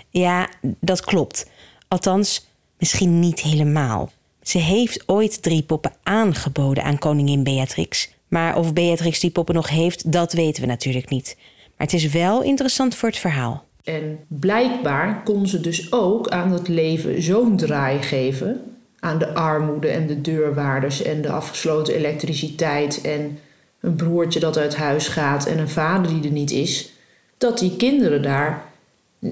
Ja, 0.10 0.50
dat 0.80 1.02
klopt. 1.02 1.50
Althans, 1.88 2.48
misschien 2.78 3.20
niet 3.20 3.40
helemaal. 3.40 4.12
Ze 4.42 4.58
heeft 4.58 5.04
ooit 5.06 5.42
drie 5.42 5.64
poppen 5.64 5.94
aangeboden 6.04 6.84
aan 6.84 6.98
koningin 6.98 7.44
Beatrix. 7.44 8.14
Maar 8.28 8.58
of 8.58 8.74
Beatrix 8.74 9.20
die 9.20 9.32
poppen 9.32 9.56
nog 9.56 9.70
heeft, 9.70 10.12
dat 10.12 10.34
weten 10.34 10.62
we 10.62 10.68
natuurlijk 10.68 11.10
niet. 11.10 11.38
Maar 11.78 11.88
het 11.88 11.94
is 11.94 12.12
wel 12.12 12.44
interessant 12.44 12.96
voor 12.96 13.10
het 13.10 13.18
verhaal. 13.18 13.64
En 13.84 14.20
blijkbaar 14.28 15.24
kon 15.24 15.48
ze 15.48 15.60
dus 15.60 15.92
ook 15.92 16.30
aan 16.30 16.52
het 16.52 16.68
leven 16.68 17.22
zo'n 17.22 17.58
draai 17.58 18.02
geven. 18.02 18.75
Aan 19.06 19.18
de 19.18 19.34
armoede 19.34 19.88
en 19.88 20.08
de 20.08 20.22
deurwaarders 20.22 21.02
en 21.02 21.22
de 21.22 21.30
afgesloten 21.30 21.96
elektriciteit 21.96 23.02
en 23.02 23.40
een 23.82 23.96
broertje 23.96 24.40
dat 24.40 24.58
uit 24.58 24.76
huis 24.76 25.08
gaat 25.08 25.46
en 25.46 25.58
een 25.60 25.70
vader 25.70 26.12
die 26.14 26.24
er 26.24 26.32
niet 26.32 26.52
is. 26.52 26.90
Dat 27.38 27.60
die 27.60 27.76
kinderen 27.76 28.22
daar 28.22 28.64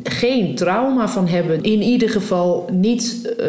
geen 0.03 0.56
trauma 0.56 1.08
van 1.08 1.27
hebben. 1.27 1.63
In 1.63 1.82
ieder 1.82 2.10
geval 2.10 2.68
niet. 2.72 3.34
eh, 3.38 3.46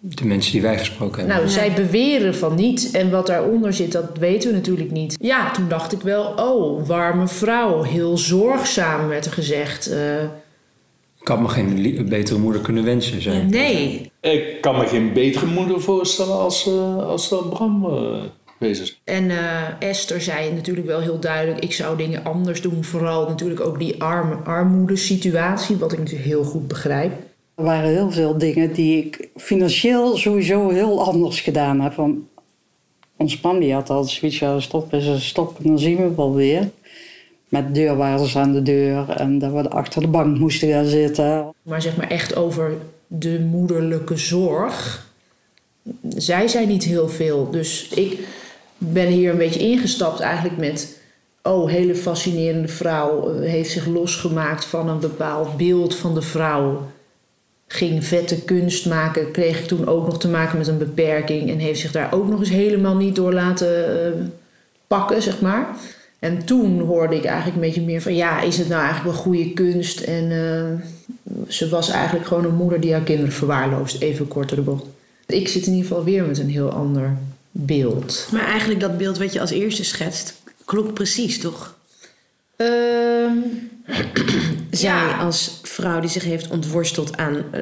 De 0.00 0.24
mensen 0.24 0.52
die 0.52 0.62
wij 0.62 0.78
gesproken 0.78 1.18
hebben. 1.18 1.36
nou, 1.36 1.48
zij 1.48 1.72
beweren 1.72 2.34
van 2.34 2.54
niet. 2.54 2.90
En 2.92 3.10
wat 3.10 3.26
daaronder 3.26 3.72
zit, 3.72 3.92
dat 3.92 4.04
weten 4.18 4.50
we 4.50 4.56
natuurlijk 4.56 4.90
niet. 4.90 5.16
Ja, 5.20 5.50
toen 5.50 5.68
dacht 5.68 5.92
ik 5.92 6.00
wel, 6.00 6.24
oh, 6.36 6.86
warme 6.86 7.28
vrouw. 7.28 7.82
Heel 7.82 8.18
zorgzaam 8.18 9.08
werd 9.08 9.24
er 9.24 9.32
gezegd. 9.32 9.86
Eh, 9.86 9.98
Ik 11.28 11.34
had 11.34 11.42
me 11.42 11.48
geen 11.48 12.08
betere 12.08 12.38
moeder 12.38 12.60
kunnen 12.60 12.84
wensen. 12.84 13.22
Zei. 13.22 13.38
ik. 13.38 13.48
nee, 13.50 14.10
Ik 14.20 14.60
kan 14.60 14.76
me 14.76 14.86
geen 14.86 15.12
betere 15.12 15.46
moeder 15.46 15.80
voorstellen 15.80 16.38
als, 16.38 16.66
eh, 16.66 16.96
als 16.96 17.28
dat 17.28 17.50
Bram 17.50 17.84
eh 17.84 18.22
geweest 18.58 18.80
is. 18.80 19.00
En 19.04 19.30
eh, 19.30 19.62
Esther 19.78 20.20
zei 20.20 20.52
natuurlijk 20.52 20.86
wel 20.86 21.00
heel 21.00 21.18
duidelijk: 21.18 21.64
ik 21.64 21.72
zou 21.72 21.96
dingen 21.96 22.24
anders 22.24 22.60
doen. 22.60 22.84
Vooral 22.84 23.28
natuurlijk 23.28 23.60
ook 23.60 23.78
die 23.78 24.02
arme, 24.02 24.34
armoedesituatie, 24.34 25.76
wat 25.76 25.92
ik 25.92 25.98
natuurlijk 25.98 26.28
heel 26.28 26.44
goed 26.44 26.68
begrijp. 26.68 27.12
Er 27.54 27.64
waren 27.64 27.90
heel 27.90 28.10
veel 28.10 28.38
dingen 28.38 28.72
die 28.72 29.04
ik 29.04 29.28
financieel 29.36 30.16
sowieso 30.16 30.68
heel 30.68 31.04
anders 31.04 31.40
gedaan 31.40 31.80
heb. 31.80 31.94
Want 31.94 32.16
ons 33.16 33.40
man 33.40 33.58
die 33.58 33.72
had 33.72 33.90
altijd 33.90 34.10
zoiets 34.10 34.38
van 34.38 34.62
stop 34.62 34.92
is 34.92 35.06
een 35.06 35.20
stop 35.20 35.58
en 35.58 35.64
dan 35.64 35.78
zien 35.78 35.96
we 35.96 36.14
wel 36.14 36.34
weer. 36.34 36.70
Met 37.48 37.74
deurwaarders 37.74 38.36
aan 38.36 38.52
de 38.52 38.62
deur 38.62 39.08
en 39.10 39.38
dat 39.38 39.52
we 39.52 39.68
achter 39.68 40.00
de 40.00 40.08
bank 40.08 40.38
moesten 40.38 40.68
gaan 40.68 40.84
zitten. 40.86 41.54
Maar 41.62 41.82
zeg 41.82 41.96
maar 41.96 42.08
echt 42.08 42.36
over 42.36 42.72
de 43.06 43.40
moederlijke 43.50 44.16
zorg. 44.16 45.06
Zij 46.16 46.48
zijn 46.48 46.68
niet 46.68 46.84
heel 46.84 47.08
veel. 47.08 47.50
Dus 47.50 47.88
ik 47.88 48.18
ben 48.78 49.06
hier 49.06 49.30
een 49.30 49.36
beetje 49.38 49.60
ingestapt 49.60 50.20
eigenlijk 50.20 50.56
met... 50.56 50.96
Oh, 51.42 51.70
hele 51.70 51.94
fascinerende 51.94 52.68
vrouw. 52.68 53.34
eh, 53.34 53.50
Heeft 53.50 53.70
zich 53.70 53.86
losgemaakt 53.86 54.64
van 54.64 54.88
een 54.88 54.98
bepaald 55.00 55.56
beeld 55.56 55.94
van 55.96 56.14
de 56.14 56.22
vrouw. 56.22 56.86
Ging 57.66 58.04
vette 58.04 58.42
kunst 58.44 58.86
maken. 58.86 59.30
Kreeg 59.30 59.58
ik 59.60 59.66
toen 59.66 59.86
ook 59.86 60.06
nog 60.06 60.18
te 60.18 60.28
maken 60.28 60.58
met 60.58 60.66
een 60.66 60.78
beperking. 60.78 61.50
En 61.50 61.58
heeft 61.58 61.80
zich 61.80 61.92
daar 61.92 62.12
ook 62.14 62.28
nog 62.28 62.38
eens 62.40 62.48
helemaal 62.48 62.96
niet 62.96 63.16
door 63.16 63.32
laten 63.32 64.04
eh, 64.06 64.12
pakken, 64.86 65.22
zeg 65.22 65.40
maar. 65.40 65.66
En 66.18 66.44
toen 66.44 66.80
hoorde 66.80 67.16
ik 67.16 67.24
eigenlijk 67.24 67.54
een 67.54 67.62
beetje 67.62 67.82
meer 67.82 68.02
van... 68.02 68.14
Ja, 68.14 68.40
is 68.40 68.58
het 68.58 68.68
nou 68.68 68.82
eigenlijk 68.82 69.14
wel 69.14 69.22
goede 69.24 69.52
kunst? 69.52 70.00
En 70.00 70.30
eh, 70.30 70.84
ze 71.48 71.68
was 71.68 71.90
eigenlijk 71.90 72.26
gewoon 72.26 72.44
een 72.44 72.54
moeder 72.54 72.80
die 72.80 72.92
haar 72.92 73.02
kinderen 73.02 73.32
verwaarloost. 73.32 74.00
Even 74.00 74.28
kort 74.28 74.48
door 74.48 74.58
de 74.58 74.64
bocht. 74.64 74.84
Ik 75.26 75.48
zit 75.48 75.66
in 75.66 75.72
ieder 75.72 75.88
geval 75.88 76.04
weer 76.04 76.24
met 76.24 76.38
een 76.38 76.50
heel 76.50 76.70
ander 76.70 77.16
beeld. 77.50 78.28
Maar 78.32 78.46
eigenlijk 78.46 78.80
dat 78.80 78.98
beeld 78.98 79.18
wat 79.18 79.32
je 79.32 79.40
als 79.40 79.50
eerste 79.50 79.84
schetst, 79.84 80.34
klopt 80.64 80.94
precies, 80.94 81.38
toch? 81.38 81.77
Ehm, 82.58 83.32
Zij 84.70 84.90
Ja. 84.90 85.16
als 85.16 85.60
vrouw 85.62 86.00
die 86.00 86.10
zich 86.10 86.24
heeft 86.24 86.48
ontworsteld 86.50 87.16
aan 87.16 87.36
eh, 87.50 87.60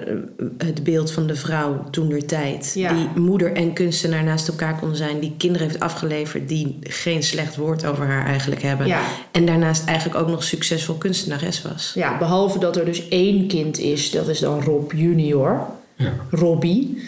het 0.59 0.85
beeld 0.85 1.11
van 1.13 1.27
de 1.27 1.35
vrouw 1.35 1.85
toen 1.91 2.09
der 2.09 2.27
tijd. 2.27 2.73
Ja. 2.75 2.93
Die 2.93 3.09
moeder 3.23 3.53
en 3.53 3.73
kunstenaar 3.73 4.25
naast 4.25 4.49
elkaar 4.49 4.79
kon 4.79 4.97
zijn. 4.97 5.21
Die 5.21 5.35
kinderen 5.39 5.67
heeft 5.69 5.81
afgeleverd 5.81 6.49
die 6.49 6.79
geen 6.83 7.23
slecht 7.23 7.57
woord 7.57 7.87
over 7.87 8.07
haar 8.07 8.27
eigenlijk 8.27 8.63
hebben. 8.63 8.87
Ja. 8.87 9.01
En 9.33 9.47
daarnaast 9.47 9.85
eigenlijk 9.87 10.19
ook 10.21 10.29
nog 10.29 10.43
succesvol 10.45 10.95
kunstenares 10.95 11.63
was. 11.63 11.93
ja, 11.95 12.19
behalve 12.19 12.59
dat 12.59 12.77
er 12.77 12.85
dus 12.85 13.09
één 13.09 13.47
kind 13.49 13.79
is, 13.79 14.11
dat 14.11 14.29
is 14.29 14.39
dan 14.39 14.63
Rob 14.63 14.93
junior. 14.93 15.67
Ja. 15.97 16.13
Robbie. 16.31 17.03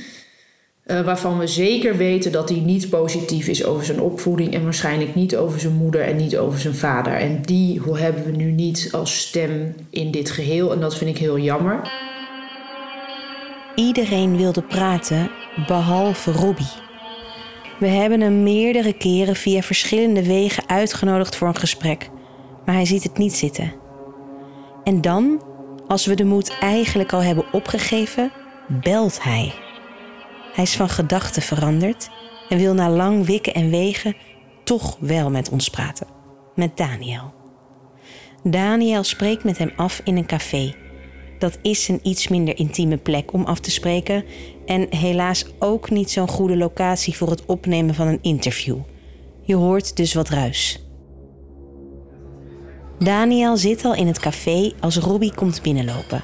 Eh, 0.88 1.00
waarvan 1.00 1.38
we 1.38 1.46
zeker 1.46 1.96
weten 1.96 2.32
dat 2.32 2.48
hij 2.48 2.58
niet 2.58 2.88
positief 2.88 3.48
is 3.48 3.64
over 3.64 3.84
zijn 3.84 4.00
opvoeding 4.00 4.54
en 4.54 4.62
waarschijnlijk 4.62 5.14
niet 5.14 5.36
over 5.36 5.60
zijn 5.60 5.74
moeder 5.74 6.00
en 6.00 6.16
niet 6.16 6.36
over 6.36 6.60
zijn 6.60 6.74
vader. 6.74 7.12
En 7.12 7.42
die 7.42 7.80
hebben 7.92 8.24
we 8.24 8.30
nu 8.30 8.50
niet 8.50 8.88
als 8.92 9.18
stem 9.18 9.74
in 9.90 10.10
dit 10.10 10.30
geheel 10.30 10.72
en 10.72 10.80
dat 10.80 10.96
vind 10.96 11.10
ik 11.10 11.18
heel 11.18 11.38
jammer. 11.38 11.92
Iedereen 13.74 14.36
wilde 14.36 14.62
praten, 14.62 15.30
behalve 15.66 16.32
Robbie. 16.32 16.72
We 17.78 17.86
hebben 17.86 18.20
hem 18.20 18.42
meerdere 18.42 18.92
keren 18.92 19.36
via 19.36 19.62
verschillende 19.62 20.26
wegen 20.26 20.68
uitgenodigd 20.68 21.36
voor 21.36 21.48
een 21.48 21.56
gesprek, 21.56 22.10
maar 22.64 22.74
hij 22.74 22.86
ziet 22.86 23.02
het 23.02 23.18
niet 23.18 23.34
zitten. 23.34 23.72
En 24.84 25.00
dan, 25.00 25.42
als 25.86 26.06
we 26.06 26.14
de 26.14 26.24
moed 26.24 26.56
eigenlijk 26.60 27.12
al 27.12 27.22
hebben 27.22 27.52
opgegeven, 27.52 28.32
belt 28.68 29.22
hij. 29.22 29.66
Hij 30.58 30.66
is 30.66 30.76
van 30.76 30.88
gedachten 30.88 31.42
veranderd 31.42 32.10
en 32.48 32.58
wil 32.58 32.74
na 32.74 32.90
lang 32.90 33.26
wikken 33.26 33.54
en 33.54 33.70
wegen 33.70 34.16
toch 34.64 34.96
wel 35.00 35.30
met 35.30 35.50
ons 35.50 35.68
praten. 35.68 36.06
Met 36.54 36.76
Daniel. 36.76 37.32
Daniel 38.42 39.04
spreekt 39.04 39.44
met 39.44 39.58
hem 39.58 39.72
af 39.76 40.00
in 40.04 40.16
een 40.16 40.26
café. 40.26 40.74
Dat 41.38 41.58
is 41.62 41.88
een 41.88 42.00
iets 42.02 42.28
minder 42.28 42.58
intieme 42.58 42.96
plek 42.96 43.32
om 43.32 43.44
af 43.44 43.60
te 43.60 43.70
spreken 43.70 44.24
en 44.66 44.86
helaas 44.90 45.46
ook 45.58 45.90
niet 45.90 46.10
zo'n 46.10 46.28
goede 46.28 46.56
locatie 46.56 47.16
voor 47.16 47.30
het 47.30 47.46
opnemen 47.46 47.94
van 47.94 48.06
een 48.06 48.22
interview. 48.22 48.78
Je 49.42 49.54
hoort 49.54 49.96
dus 49.96 50.14
wat 50.14 50.28
ruis. 50.28 50.84
Daniel 52.98 53.56
zit 53.56 53.84
al 53.84 53.94
in 53.94 54.06
het 54.06 54.18
café 54.18 54.72
als 54.80 54.96
Robbie 54.96 55.34
komt 55.34 55.62
binnenlopen. 55.62 56.22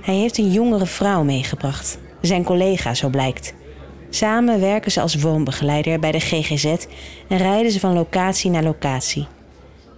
Hij 0.00 0.14
heeft 0.14 0.38
een 0.38 0.52
jongere 0.52 0.86
vrouw 0.86 1.24
meegebracht, 1.24 1.98
zijn 2.26 2.44
collega 2.44 2.94
zo 2.94 3.08
blijkt. 3.08 3.54
Samen 4.10 4.60
werken 4.60 4.90
ze 4.90 5.00
als 5.00 5.14
woonbegeleider 5.14 5.98
bij 5.98 6.12
de 6.12 6.20
GGZ 6.20 6.64
en 7.28 7.38
rijden 7.38 7.72
ze 7.72 7.80
van 7.80 7.92
locatie 7.92 8.50
naar 8.50 8.62
locatie. 8.62 9.26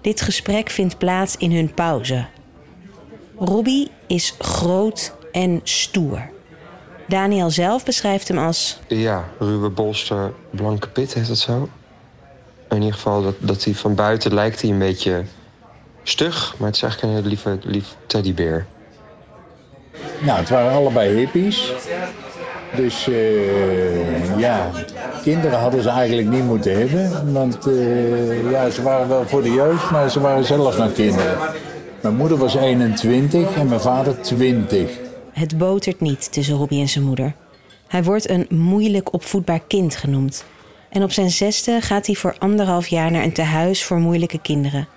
Dit 0.00 0.20
gesprek 0.20 0.70
vindt 0.70 0.98
plaats 0.98 1.36
in 1.36 1.52
hun 1.52 1.74
pauze. 1.74 2.26
Robbie 3.38 3.90
is 4.06 4.34
groot 4.38 5.14
en 5.32 5.60
stoer. 5.62 6.30
Daniel 7.08 7.50
zelf 7.50 7.84
beschrijft 7.84 8.28
hem 8.28 8.38
als 8.38 8.78
Ja, 8.88 9.28
ruwe 9.38 9.68
bolster, 9.68 10.32
blanke 10.50 10.88
pit 10.88 11.14
heet 11.14 11.28
dat 11.28 11.38
zo. 11.38 11.68
In 12.68 12.76
ieder 12.76 12.94
geval, 12.94 13.22
dat, 13.22 13.34
dat 13.38 13.64
hij 13.64 13.74
van 13.74 13.94
buiten 13.94 14.34
lijkt 14.34 14.62
hij 14.62 14.70
een 14.70 14.78
beetje 14.78 15.24
stug, 16.02 16.54
maar 16.58 16.66
het 16.66 16.76
is 16.76 16.82
eigenlijk 16.82 17.14
een 17.14 17.22
hele 17.22 17.58
lief 17.62 17.96
teddybeer. 18.06 18.66
Nou, 20.20 20.38
het 20.38 20.48
waren 20.48 20.72
allebei 20.72 21.16
hippies. 21.16 21.72
Dus 22.76 23.08
eh, 23.08 24.38
ja, 24.38 24.70
kinderen 25.22 25.58
hadden 25.58 25.82
ze 25.82 25.88
eigenlijk 25.88 26.28
niet 26.28 26.44
moeten 26.44 26.78
hebben. 26.78 27.32
Want 27.32 27.66
eh, 27.66 28.50
ja, 28.50 28.70
ze 28.70 28.82
waren 28.82 29.08
wel 29.08 29.26
voor 29.26 29.42
de 29.42 29.52
jeugd, 29.52 29.90
maar 29.90 30.10
ze 30.10 30.20
waren 30.20 30.44
zelf 30.44 30.78
nog 30.78 30.92
kinderen. 30.92 31.38
Mijn 32.00 32.16
moeder 32.16 32.38
was 32.38 32.54
21 32.54 33.56
en 33.56 33.68
mijn 33.68 33.80
vader 33.80 34.20
20. 34.20 34.90
Het 35.32 35.58
botert 35.58 36.00
niet 36.00 36.32
tussen 36.32 36.56
Robbie 36.56 36.80
en 36.80 36.88
zijn 36.88 37.04
moeder. 37.04 37.34
Hij 37.88 38.02
wordt 38.02 38.28
een 38.28 38.46
moeilijk 38.48 39.12
opvoedbaar 39.12 39.60
kind 39.68 39.96
genoemd. 39.96 40.44
En 40.90 41.02
op 41.02 41.12
zijn 41.12 41.30
zesde 41.30 41.80
gaat 41.80 42.06
hij 42.06 42.14
voor 42.14 42.34
anderhalf 42.38 42.86
jaar 42.86 43.10
naar 43.10 43.22
een 43.22 43.32
tehuis 43.32 43.84
voor 43.84 43.98
moeilijke 43.98 44.40
kinderen. 44.40 44.88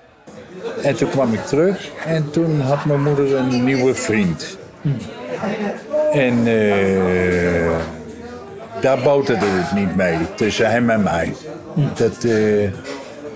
En 0.83 0.95
toen 0.95 1.09
kwam 1.09 1.33
ik 1.33 1.45
terug 1.45 1.89
en 2.05 2.31
toen 2.31 2.61
had 2.61 2.85
mijn 2.85 3.03
moeder 3.03 3.35
een 3.35 3.63
nieuwe 3.63 3.95
vriend. 3.95 4.57
En 6.11 6.47
eh, 6.47 7.71
daar 8.81 9.01
boterde 9.03 9.45
het 9.45 9.71
niet 9.73 9.95
mee, 9.95 10.17
tussen 10.35 10.71
hem 10.71 10.89
en 10.89 11.03
mij. 11.03 11.33
Dat, 11.95 12.23
eh, 12.23 12.63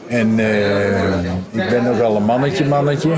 en 0.07 0.39
eh, 0.39 1.23
ik 1.51 1.69
ben 1.69 1.83
nogal 1.83 2.15
een 2.15 2.23
mannetje, 2.23 2.65
mannetje. 2.65 3.13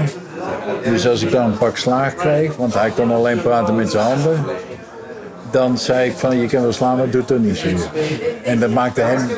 Dus 0.83 1.07
als 1.07 1.21
ik 1.21 1.31
dan 1.31 1.45
een 1.45 1.57
pak 1.57 1.77
slaag 1.77 2.15
kreeg, 2.15 2.55
want 2.55 2.73
hij 2.73 2.89
kon 2.89 3.11
alleen 3.11 3.41
praten 3.41 3.75
met 3.75 3.91
zijn 3.91 4.03
handen. 4.03 4.43
Dan 5.51 5.77
zei 5.77 6.09
ik 6.09 6.15
van, 6.15 6.37
je 6.37 6.47
kan 6.47 6.61
wel 6.61 6.73
slaan, 6.73 6.97
maar 6.97 7.09
doe 7.09 7.19
het 7.19 7.27
toch 7.27 7.39
niet 7.39 7.57
zo. 7.57 7.67
En 8.43 8.59
dat 8.59 8.69
maakte 8.69 9.01
hem 9.01 9.29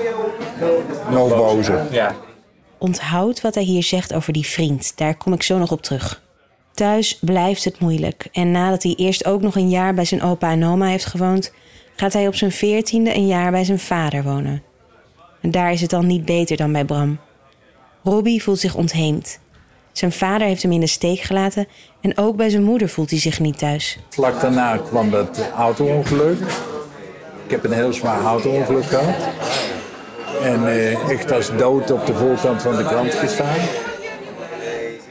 nog 1.12 1.36
bozer. 1.36 1.80
Ja. 1.90 2.16
Onthoud 2.78 3.42
wat 3.42 3.56
hij 3.56 3.64
hier 3.64 3.84
zegt 3.84 4.14
over 4.14 4.34
die 4.34 4.46
vriend. 4.46 4.92
Daar 4.98 5.16
kom 5.16 5.34
ik 5.34 5.44
zo 5.44 5.58
nog 5.58 5.72
op 5.72 5.82
terug. 5.82 6.22
Thuis 6.80 7.20
blijft 7.22 7.64
het 7.64 7.80
moeilijk. 7.80 8.28
En 8.32 8.52
nadat 8.52 8.84
hij 8.84 8.94
eerst 8.98 9.26
ook 9.26 9.42
nog 9.42 9.56
een 9.56 9.70
jaar 9.70 9.94
bij 9.94 10.06
zijn 10.06 10.22
opa 10.22 10.52
en 10.52 10.66
oma 10.66 10.86
heeft 10.88 11.06
gewoond, 11.06 11.54
gaat 11.96 12.14
hij 12.14 12.28
op 12.28 12.36
zijn 12.36 12.52
veertiende 12.52 13.16
een 13.16 13.28
jaar 13.28 13.52
bij 13.52 13.64
zijn 13.64 13.80
vader 13.80 14.24
wonen. 14.24 14.64
En 15.42 15.52
daar 15.52 15.72
is 15.72 15.82
het 15.82 15.90
dan 15.90 16.08
niet 16.08 16.26
beter 16.26 16.58
dan 16.58 16.72
bij 16.72 16.86
Bram. 16.86 17.20
Robbie 18.04 18.44
voelt 18.44 18.60
zich 18.60 18.76
ontheemd. 18.76 19.40
Zijn 19.92 20.12
vader 20.12 20.48
heeft 20.48 20.62
hem 20.62 20.72
in 20.72 20.80
de 20.80 20.88
steek 20.88 21.20
gelaten 21.20 21.68
en 22.02 22.18
ook 22.18 22.36
bij 22.36 22.50
zijn 22.50 22.64
moeder 22.64 22.90
voelt 22.90 23.10
hij 23.10 23.20
zich 23.20 23.40
niet 23.40 23.58
thuis. 23.58 24.00
Vlak 24.10 24.42
daarna 24.42 24.78
kwam 24.78 25.10
dat 25.10 25.50
auto-ongeluk. 25.58 26.40
Ik 27.46 27.52
heb 27.52 27.64
een 27.64 27.74
heel 27.74 27.94
zwaar 27.94 28.24
auto-ongeluk 28.24 28.86
gehad. 28.86 29.30
En 30.42 30.68
eh, 30.68 31.10
echt 31.10 31.32
als 31.32 31.58
dood 31.58 31.92
op 31.92 32.06
de 32.06 32.14
voorkant 32.14 32.62
van 32.62 32.76
de 32.76 32.86
krant 32.86 33.14
gestaan. 33.14 33.58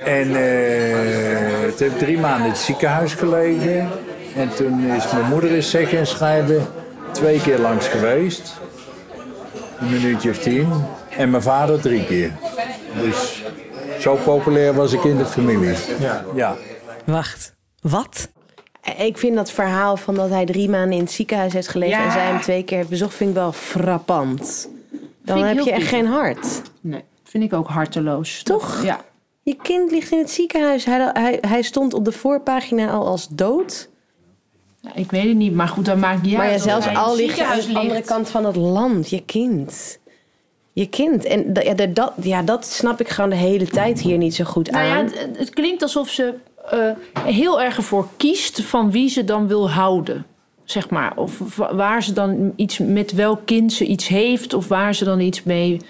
En 0.04 0.36
eh, 0.36 1.47
het 1.68 1.78
heeft 1.78 1.98
drie 1.98 2.18
maanden 2.18 2.44
in 2.44 2.50
het 2.50 2.60
ziekenhuis 2.60 3.14
gelegen. 3.14 3.88
En 4.36 4.54
toen 4.54 4.90
is 4.90 5.12
mijn 5.12 5.24
moeder 5.28 5.54
eens 5.54 5.70
zeggen 5.70 5.98
en 5.98 6.06
schrijven 6.06 6.66
twee 7.12 7.40
keer 7.40 7.58
langs 7.58 7.88
geweest. 7.88 8.60
Een 9.80 9.90
minuutje 9.90 10.30
of 10.30 10.38
tien. 10.38 10.72
En 11.16 11.30
mijn 11.30 11.42
vader 11.42 11.80
drie 11.80 12.04
keer. 12.04 12.32
Dus 13.00 13.42
zo 14.00 14.14
populair 14.24 14.74
was 14.74 14.92
ik 14.92 15.04
in 15.04 15.16
de 15.16 15.26
familie. 15.26 15.74
Ja. 16.00 16.24
ja. 16.34 16.56
Wacht, 17.04 17.54
wat? 17.80 18.28
Ik 18.96 19.18
vind 19.18 19.34
dat 19.36 19.50
verhaal 19.50 19.96
van 19.96 20.14
dat 20.14 20.28
hij 20.30 20.46
drie 20.46 20.68
maanden 20.68 20.92
in 20.92 21.02
het 21.02 21.10
ziekenhuis 21.12 21.52
heeft 21.52 21.68
gelegen 21.68 21.98
Ja. 21.98 22.04
en 22.04 22.12
zij 22.12 22.24
hem 22.24 22.40
twee 22.40 22.62
keer 22.64 22.76
heeft 22.76 22.88
bezocht, 22.88 23.14
vind 23.14 23.30
ik 23.30 23.36
wel 23.36 23.52
frappant. 23.52 24.68
Dan 25.24 25.38
ik 25.38 25.56
heb 25.56 25.64
je 25.64 25.72
echt 25.72 25.86
geen 25.88 26.06
hart. 26.06 26.62
Nee, 26.80 27.04
vind 27.24 27.44
ik 27.44 27.52
ook 27.52 27.68
harteloos. 27.68 28.42
Toch? 28.42 28.82
Ja. 28.82 29.00
Je 29.48 29.56
kind 29.62 29.90
ligt 29.90 30.12
in 30.12 30.18
het 30.18 30.30
ziekenhuis. 30.30 30.84
Hij, 30.84 31.10
hij, 31.12 31.38
hij 31.40 31.62
stond 31.62 31.94
op 31.94 32.04
de 32.04 32.12
voorpagina 32.12 32.90
al 32.90 33.06
als 33.06 33.28
dood. 33.28 33.88
Ja, 34.80 34.90
Ik 34.94 35.10
weet 35.10 35.24
het 35.28 35.36
niet, 35.36 35.54
maar 35.54 35.68
goed, 35.68 35.84
dat 35.84 35.96
maakt 35.96 36.22
niet 36.22 36.36
maar 36.36 36.46
uit 36.46 36.64
ja, 36.64 36.80
zelfs 36.80 36.86
al 36.94 37.16
lig 37.16 37.36
je 37.36 37.44
aan 37.46 37.58
de 37.58 37.66
andere 37.66 37.94
ligt. 37.94 38.06
kant 38.06 38.28
van 38.28 38.44
het 38.44 38.56
land. 38.56 39.10
Je 39.10 39.22
kind. 39.24 39.98
Je 40.72 40.86
kind. 40.88 41.24
En 41.24 41.50
ja, 41.62 41.74
da- 41.74 41.86
dat, 41.86 42.12
ja, 42.22 42.42
dat 42.42 42.64
snap 42.66 43.00
ik 43.00 43.08
gewoon 43.08 43.30
de 43.30 43.36
hele 43.36 43.66
tijd 43.66 44.00
hier 44.00 44.16
niet 44.18 44.34
zo 44.34 44.44
goed 44.44 44.70
Nou 44.70 44.86
ja, 44.86 44.96
aan. 44.96 45.04
het, 45.04 45.38
het 45.38 45.50
klinkt 45.50 45.82
alsof 45.82 46.08
ze 46.08 46.34
eh, 46.70 46.90
heel 47.24 47.60
erg 47.62 47.76
ervoor 47.76 48.08
kiest 48.16 48.62
van 48.62 48.90
wie 48.90 49.08
ze 49.08 49.24
dan 49.24 49.46
wil 49.46 49.70
houden. 49.70 50.26
Zeg 50.64 50.90
maar. 50.90 51.12
Of 51.16 51.56
wa- 51.56 51.74
waar 51.74 52.02
ze 52.02 52.12
dan 52.12 52.52
iets 52.56 52.78
met 52.78 53.12
welk 53.12 53.40
kind 53.44 53.72
ze 53.72 53.84
iets 53.86 54.08
heeft, 54.08 54.54
of 54.54 54.68
waar 54.68 54.94
ze 54.94 55.04
dan 55.04 55.20
iets 55.20 55.42
mee 55.42 55.80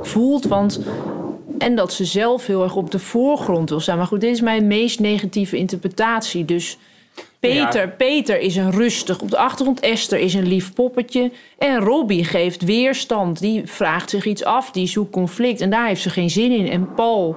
voelt. 0.00 0.44
Want, 0.44 0.80
en 1.60 1.74
dat 1.74 1.92
ze 1.92 2.04
zelf 2.04 2.46
heel 2.46 2.62
erg 2.62 2.76
op 2.76 2.90
de 2.90 2.98
voorgrond 2.98 3.70
wil 3.70 3.80
staan. 3.80 3.96
Maar 3.96 4.06
goed, 4.06 4.20
dit 4.20 4.30
is 4.30 4.40
mijn 4.40 4.66
meest 4.66 5.00
negatieve 5.00 5.56
interpretatie. 5.56 6.44
Dus 6.44 6.78
Peter, 7.40 7.88
Peter 7.88 8.40
is 8.40 8.56
een 8.56 8.70
rustig. 8.70 9.20
Op 9.20 9.30
de 9.30 9.36
achtergrond 9.36 9.80
Esther 9.80 10.18
is 10.18 10.34
een 10.34 10.46
lief 10.46 10.72
poppetje. 10.72 11.30
En 11.58 11.78
Robbie 11.78 12.24
geeft 12.24 12.64
weerstand. 12.64 13.40
Die 13.40 13.66
vraagt 13.66 14.10
zich 14.10 14.26
iets 14.26 14.44
af. 14.44 14.70
Die 14.70 14.86
zoekt 14.86 15.12
conflict. 15.12 15.60
En 15.60 15.70
daar 15.70 15.86
heeft 15.86 16.02
ze 16.02 16.10
geen 16.10 16.30
zin 16.30 16.50
in. 16.50 16.70
En 16.70 16.94
Paul, 16.94 17.36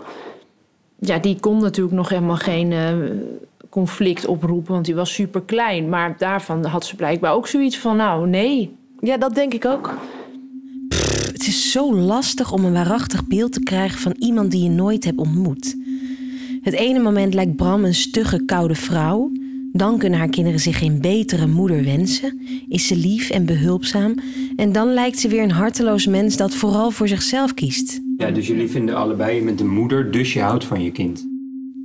ja, 1.00 1.18
die 1.18 1.40
kon 1.40 1.62
natuurlijk 1.62 1.96
nog 1.96 2.10
helemaal 2.10 2.36
geen 2.36 2.72
eh, 2.72 2.94
conflict 3.70 4.26
oproepen. 4.26 4.74
Want 4.74 4.86
die 4.86 4.96
was 4.96 5.14
super 5.14 5.42
klein. 5.42 5.90
Maar 5.90 6.16
daarvan 6.18 6.66
had 6.66 6.86
ze 6.86 6.96
blijkbaar 6.96 7.34
ook 7.34 7.48
zoiets 7.48 7.78
van: 7.78 7.96
nou, 7.98 8.28
nee. 8.28 8.76
Ja, 9.00 9.18
dat 9.18 9.36
denk 9.36 9.54
ik 9.54 9.66
ook. 9.66 9.94
Het 11.44 11.52
is 11.52 11.72
zo 11.72 11.96
lastig 11.96 12.52
om 12.52 12.66
een 12.66 12.74
waarachtig 12.74 13.28
beeld 13.28 13.52
te 13.52 13.60
krijgen 13.60 14.00
van 14.00 14.16
iemand 14.20 14.52
die 14.52 14.64
je 14.64 14.70
nooit 14.70 15.04
hebt 15.04 15.18
ontmoet. 15.18 15.76
Het 16.62 16.74
ene 16.74 17.00
moment 17.00 17.34
lijkt 17.34 17.56
Bram 17.56 17.84
een 17.84 17.94
stugge, 17.94 18.46
koude 18.46 18.76
vrouw. 18.76 19.32
Dan 19.72 19.98
kunnen 19.98 20.20
haar 20.20 20.30
kinderen 20.30 20.60
zich 20.60 20.78
geen 20.78 21.02
betere 21.02 21.48
moeder 21.48 21.84
wensen. 21.84 22.40
Is 22.68 22.88
ze 22.88 22.96
lief 22.96 23.30
en 23.30 23.46
behulpzaam. 23.46 24.16
En 24.56 24.72
dan 24.72 24.94
lijkt 24.94 25.20
ze 25.20 25.28
weer 25.28 25.44
een 25.44 25.52
harteloos 25.52 26.08
mens 26.08 26.38
dat 26.38 26.56
vooral 26.56 26.92
voor 26.92 27.08
zichzelf 27.08 27.54
kiest. 27.54 28.02
Ja, 28.18 28.32
dus 28.32 28.48
jullie 28.48 28.70
vinden 28.70 28.96
allebei 28.96 29.42
met 29.42 29.60
een 29.60 29.74
moeder, 29.74 30.12
dus 30.12 30.34
je 30.34 30.42
houdt 30.42 30.66
van 30.66 30.84
je 30.84 30.92
kind. 30.92 31.28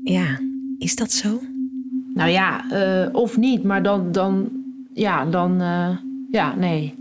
Ja, 0.02 0.40
is 0.78 0.96
dat 0.96 1.12
zo? 1.12 1.40
Nou 2.14 2.30
ja, 2.30 2.70
eh, 2.70 3.14
of 3.14 3.36
niet. 3.36 3.62
Maar 3.62 3.82
dan, 3.82 4.12
dan 4.12 4.48
ja, 4.92 5.24
dan, 5.26 5.60
eh, 5.60 5.96
ja, 6.30 6.54
nee. 6.54 6.94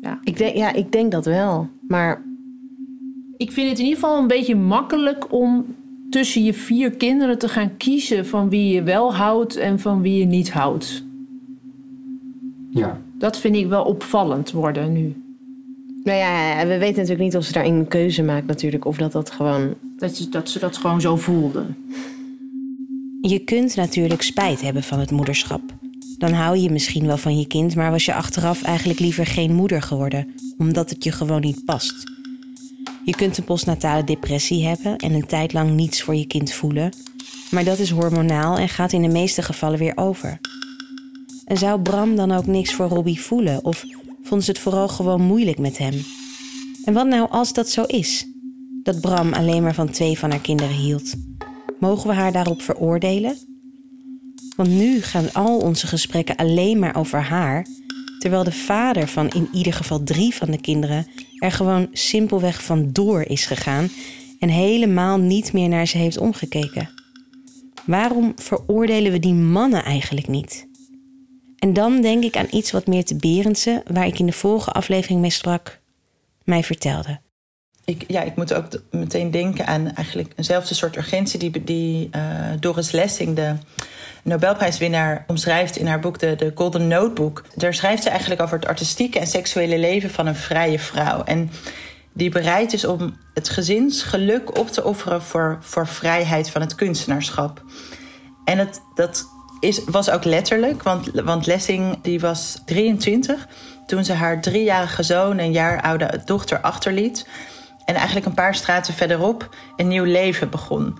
Ja. 0.00 0.20
Ik 0.24 0.36
denk, 0.36 0.56
ja, 0.56 0.72
ik 0.72 0.92
denk 0.92 1.12
dat 1.12 1.24
wel. 1.24 1.68
Maar 1.88 2.22
Ik 3.36 3.52
vind 3.52 3.68
het 3.68 3.78
in 3.78 3.84
ieder 3.84 4.00
geval 4.00 4.18
een 4.20 4.26
beetje 4.26 4.56
makkelijk 4.56 5.32
om 5.32 5.64
tussen 6.10 6.44
je 6.44 6.52
vier 6.54 6.90
kinderen 6.90 7.38
te 7.38 7.48
gaan 7.48 7.76
kiezen 7.76 8.26
van 8.26 8.48
wie 8.48 8.74
je 8.74 8.82
wel 8.82 9.14
houdt 9.14 9.56
en 9.56 9.80
van 9.80 10.02
wie 10.02 10.18
je 10.18 10.24
niet 10.24 10.50
houdt. 10.52 11.04
Ja. 12.70 13.00
Dat 13.18 13.38
vind 13.38 13.56
ik 13.56 13.66
wel 13.68 13.84
opvallend 13.84 14.50
worden 14.50 14.92
nu. 14.92 15.14
nou 16.04 16.18
ja, 16.18 16.66
we 16.66 16.78
weten 16.78 16.96
natuurlijk 16.96 17.20
niet 17.20 17.36
of 17.36 17.44
ze 17.44 17.52
daarin 17.52 17.74
een 17.74 17.88
keuze 17.88 18.22
maakt 18.22 18.46
natuurlijk. 18.46 18.84
Of 18.84 18.96
dat 18.96 19.12
dat 19.12 19.30
gewoon... 19.30 19.74
Dat, 19.96 20.16
ze- 20.16 20.28
dat 20.28 20.48
ze 20.48 20.58
dat 20.58 20.76
gewoon 20.76 21.00
zo 21.00 21.16
voelde. 21.16 21.64
Je 23.20 23.38
kunt 23.38 23.76
natuurlijk 23.76 24.22
spijt 24.22 24.60
hebben 24.60 24.82
van 24.82 24.98
het 24.98 25.10
moederschap. 25.10 25.60
Dan 26.18 26.32
hou 26.32 26.56
je 26.56 26.70
misschien 26.70 27.06
wel 27.06 27.16
van 27.16 27.38
je 27.38 27.46
kind, 27.46 27.74
maar 27.74 27.90
was 27.90 28.04
je 28.04 28.14
achteraf 28.14 28.62
eigenlijk 28.62 28.98
liever 28.98 29.26
geen 29.26 29.54
moeder 29.54 29.82
geworden, 29.82 30.34
omdat 30.58 30.90
het 30.90 31.04
je 31.04 31.12
gewoon 31.12 31.40
niet 31.40 31.64
past. 31.64 31.94
Je 33.04 33.14
kunt 33.16 33.38
een 33.38 33.44
postnatale 33.44 34.04
depressie 34.04 34.66
hebben 34.66 34.96
en 34.96 35.12
een 35.12 35.26
tijd 35.26 35.52
lang 35.52 35.70
niets 35.70 36.02
voor 36.02 36.14
je 36.14 36.26
kind 36.26 36.52
voelen, 36.52 36.92
maar 37.50 37.64
dat 37.64 37.78
is 37.78 37.90
hormonaal 37.90 38.58
en 38.58 38.68
gaat 38.68 38.92
in 38.92 39.02
de 39.02 39.08
meeste 39.08 39.42
gevallen 39.42 39.78
weer 39.78 39.96
over. 39.96 40.40
En 41.44 41.58
zou 41.58 41.80
Bram 41.80 42.16
dan 42.16 42.32
ook 42.32 42.46
niks 42.46 42.72
voor 42.72 42.88
Robbie 42.88 43.20
voelen 43.20 43.64
of 43.64 43.84
vond 44.22 44.44
ze 44.44 44.50
het 44.50 44.60
vooral 44.60 44.88
gewoon 44.88 45.22
moeilijk 45.22 45.58
met 45.58 45.78
hem? 45.78 46.04
En 46.84 46.92
wat 46.92 47.06
nou 47.06 47.30
als 47.30 47.52
dat 47.52 47.70
zo 47.70 47.82
is? 47.82 48.26
Dat 48.82 49.00
Bram 49.00 49.32
alleen 49.32 49.62
maar 49.62 49.74
van 49.74 49.90
twee 49.90 50.18
van 50.18 50.30
haar 50.30 50.40
kinderen 50.40 50.74
hield. 50.74 51.14
Mogen 51.80 52.08
we 52.08 52.14
haar 52.14 52.32
daarop 52.32 52.62
veroordelen? 52.62 53.47
Want 54.58 54.70
nu 54.70 55.02
gaan 55.02 55.32
al 55.32 55.58
onze 55.58 55.86
gesprekken 55.86 56.36
alleen 56.36 56.78
maar 56.78 56.96
over 56.96 57.20
haar, 57.20 57.66
terwijl 58.18 58.44
de 58.44 58.52
vader 58.52 59.08
van 59.08 59.28
in 59.28 59.48
ieder 59.52 59.72
geval 59.72 60.02
drie 60.02 60.34
van 60.34 60.50
de 60.50 60.60
kinderen 60.60 61.06
er 61.38 61.52
gewoon 61.52 61.88
simpelweg 61.92 62.62
vandoor 62.62 63.22
is 63.22 63.46
gegaan 63.46 63.88
en 64.38 64.48
helemaal 64.48 65.18
niet 65.18 65.52
meer 65.52 65.68
naar 65.68 65.86
ze 65.86 65.98
heeft 65.98 66.18
omgekeken. 66.18 66.90
Waarom 67.86 68.32
veroordelen 68.36 69.12
we 69.12 69.18
die 69.18 69.34
mannen 69.34 69.84
eigenlijk 69.84 70.28
niet? 70.28 70.68
En 71.58 71.72
dan 71.72 72.00
denk 72.00 72.24
ik 72.24 72.36
aan 72.36 72.48
iets 72.50 72.70
wat 72.70 72.86
meer 72.86 73.04
te 73.04 73.16
Berendse, 73.16 73.82
waar 73.86 74.06
ik 74.06 74.18
in 74.18 74.26
de 74.26 74.32
vorige 74.32 74.70
aflevering 74.70 75.20
mee 75.20 75.30
sprak, 75.30 75.80
mij 76.44 76.64
vertelde. 76.64 77.20
Ik, 77.88 78.04
ja, 78.06 78.22
ik 78.22 78.36
moet 78.36 78.54
ook 78.54 78.66
meteen 78.90 79.30
denken 79.30 79.66
aan 79.66 79.94
eigenlijk 79.94 80.32
eenzelfde 80.36 80.74
soort 80.74 80.96
urgentie 80.96 81.38
die, 81.38 81.64
die 81.64 82.08
eh, 82.10 82.22
Doris 82.60 82.90
Lessing, 82.90 83.36
de 83.36 83.54
Nobelprijswinnaar, 84.22 85.24
omschrijft 85.26 85.76
in 85.76 85.86
haar 85.86 86.00
boek 86.00 86.18
de, 86.18 86.36
de 86.36 86.52
Golden 86.54 86.88
Notebook. 86.88 87.44
Daar 87.54 87.74
schrijft 87.74 88.02
ze 88.02 88.10
eigenlijk 88.10 88.42
over 88.42 88.58
het 88.58 88.68
artistieke 88.68 89.18
en 89.18 89.26
seksuele 89.26 89.78
leven 89.78 90.10
van 90.10 90.26
een 90.26 90.36
vrije 90.36 90.78
vrouw. 90.78 91.22
En 91.24 91.50
die 92.12 92.30
bereid 92.30 92.72
is 92.72 92.84
om 92.84 93.16
het 93.34 93.48
gezinsgeluk 93.48 94.58
op 94.58 94.68
te 94.68 94.84
offeren 94.84 95.22
voor, 95.22 95.58
voor 95.60 95.86
vrijheid 95.86 96.50
van 96.50 96.60
het 96.60 96.74
kunstenaarschap. 96.74 97.62
En 98.44 98.56
dat, 98.56 98.80
dat 98.94 99.28
is, 99.60 99.84
was 99.84 100.10
ook 100.10 100.24
letterlijk, 100.24 100.82
want, 100.82 101.10
want 101.24 101.46
Lessing 101.46 102.02
die 102.02 102.20
was 102.20 102.58
23 102.64 103.48
toen 103.86 104.04
ze 104.04 104.12
haar 104.12 104.40
driejarige 104.40 105.02
zoon 105.02 105.38
en 105.38 105.52
jaar 105.52 105.82
oude 105.82 106.22
dochter 106.24 106.60
achterliet. 106.60 107.26
En 107.88 107.94
eigenlijk 107.94 108.26
een 108.26 108.34
paar 108.34 108.54
straten 108.54 108.94
verderop 108.94 109.48
een 109.76 109.88
nieuw 109.88 110.04
leven 110.04 110.50
begon. 110.50 110.98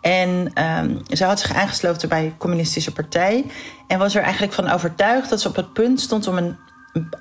En 0.00 0.50
ehm, 0.54 0.96
ze 1.08 1.24
had 1.24 1.40
zich 1.40 1.54
aangesloten 1.54 2.08
bij 2.08 2.22
de 2.22 2.36
Communistische 2.36 2.92
Partij. 2.92 3.44
En 3.86 3.98
was 3.98 4.14
er 4.14 4.22
eigenlijk 4.22 4.52
van 4.52 4.70
overtuigd 4.70 5.30
dat 5.30 5.40
ze 5.40 5.48
op 5.48 5.56
het 5.56 5.72
punt 5.72 6.00
stond 6.00 6.26
om 6.28 6.36
een 6.36 6.56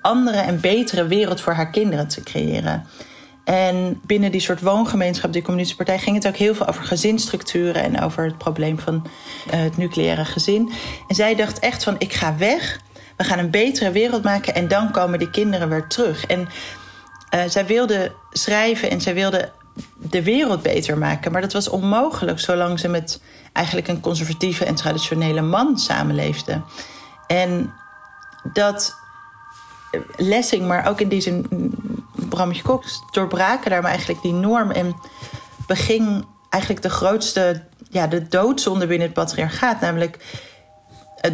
andere 0.02 0.38
en 0.38 0.60
betere 0.60 1.08
wereld 1.08 1.42
voor 1.42 1.54
haar 1.54 1.70
kinderen 1.70 2.08
te 2.08 2.24
creëren. 2.24 2.86
En 3.44 4.02
binnen 4.06 4.32
die 4.32 4.42
soort 4.42 4.62
woongemeenschap, 4.62 5.34
die 5.34 5.42
Communistische 5.42 5.84
Partij, 5.84 6.04
ging 6.04 6.16
het 6.16 6.28
ook 6.28 6.36
heel 6.36 6.56
veel 6.56 6.68
over 6.68 6.84
gezinsstructuren 6.84 7.84
en 7.84 8.02
over 8.02 8.24
het 8.24 8.38
probleem 8.38 8.80
van 8.80 9.08
eh, 9.50 9.60
het 9.60 9.78
nucleaire 9.78 10.26
gezin. 10.26 10.72
En 11.08 11.16
zij 11.16 11.36
dacht 11.36 11.60
echt 11.60 11.84
van: 11.84 11.96
ik 11.98 12.14
ga 12.14 12.36
weg, 12.38 12.80
we 13.18 13.24
gaan 13.24 13.40
een 13.40 13.52
betere 13.52 13.92
wereld 13.92 14.24
maken 14.24 14.56
en 14.56 14.68
dan 14.68 14.92
komen 14.92 15.20
die 15.20 15.30
kinderen 15.30 15.70
weer 15.70 15.88
terug. 15.88 16.26
En 16.26 16.48
eh, 17.30 17.44
zij 17.48 17.66
wilde 17.66 18.12
schrijven 18.32 18.90
en 18.90 19.02
zij 19.02 19.14
wilde 19.14 19.52
de 19.96 20.24
wereld 20.24 20.62
beter 20.62 20.98
maken. 20.98 21.32
Maar 21.32 21.42
dat 21.42 21.54
was 21.54 21.70
onmogelijk 21.70 22.40
zolang 22.40 22.80
ze 22.80 22.88
met 22.88 23.22
eigenlijk 23.54 23.88
een 23.88 24.00
conservatieve 24.00 24.66
en 24.66 24.76
traditionele 24.76 25.42
man 25.42 25.78
samenleefde. 25.78 26.62
En 27.28 27.74
dat 28.54 28.98
Lessing, 30.16 30.68
maar 30.68 30.88
ook 30.88 31.02
in 31.02 31.08
die 31.08 31.22
zin 31.22 31.46
mm, 31.50 31.72
Bram 32.30 32.62
Cox, 32.62 33.02
doorbraken 33.12 33.70
daar 33.70 33.82
maar 33.82 33.92
eigenlijk 33.92 34.22
die 34.22 34.34
norm 34.34 34.72
en 34.72 34.96
beging 35.68 36.26
eigenlijk 36.50 36.84
de 36.84 36.90
grootste, 36.90 37.64
ja, 37.90 38.08
de 38.08 38.28
doodzonde 38.28 38.88
binnen 38.88 39.08
het 39.08 39.16
patriarchaat. 39.16 39.82
Namelijk 39.82 40.18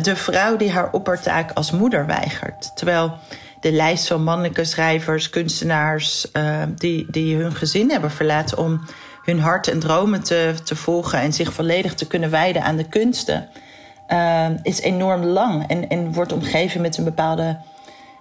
de 0.01 0.15
vrouw 0.15 0.57
die 0.57 0.71
haar 0.71 0.91
oppertaak 0.91 1.51
als 1.51 1.71
moeder 1.71 2.05
weigert. 2.05 2.75
Terwijl 2.75 3.17
de 3.65 3.71
lijst 3.71 4.07
van 4.07 4.23
mannelijke 4.23 4.63
schrijvers, 4.63 5.29
kunstenaars, 5.29 6.31
eh, 6.31 6.63
die, 6.75 7.05
die 7.09 7.35
hun 7.35 7.55
gezin 7.55 7.91
hebben 7.91 8.11
verlaten 8.11 8.57
om 8.57 8.81
hun 9.23 9.39
hart 9.39 9.67
en 9.67 9.79
dromen 9.79 10.23
te, 10.23 10.53
te 10.63 10.75
volgen 10.75 11.19
en 11.19 11.33
zich 11.33 11.53
volledig 11.53 11.93
te 11.93 12.07
kunnen 12.07 12.29
wijden 12.29 12.63
aan 12.63 12.75
de 12.75 12.87
kunsten, 12.87 13.49
eh, 14.07 14.47
is 14.63 14.81
enorm 14.81 15.23
lang 15.23 15.67
en, 15.67 15.89
en 15.89 16.13
wordt 16.13 16.31
omgeven 16.31 16.81
met 16.81 16.97
een 16.97 17.03
bepaalde, 17.03 17.59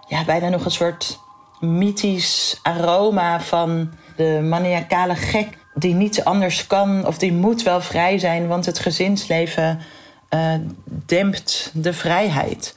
ja, 0.09 0.25
bijna 0.25 0.49
nog 0.49 0.65
een 0.65 0.71
soort 0.71 1.19
mythisch 1.61 2.59
aroma 2.63 3.41
van 3.41 3.91
de 4.17 4.41
maniacale 4.43 5.15
gek 5.15 5.59
die 5.75 5.95
niets 5.95 6.25
anders 6.25 6.67
kan 6.67 7.07
of 7.07 7.19
die 7.19 7.33
moet 7.33 7.63
wel 7.63 7.81
vrij 7.81 8.19
zijn, 8.19 8.47
want 8.47 8.67
het 8.67 8.79
gezinsleven 8.79 9.81
eh, 10.29 10.55
dempt 11.07 11.71
de 11.75 11.93
vrijheid. 11.93 12.77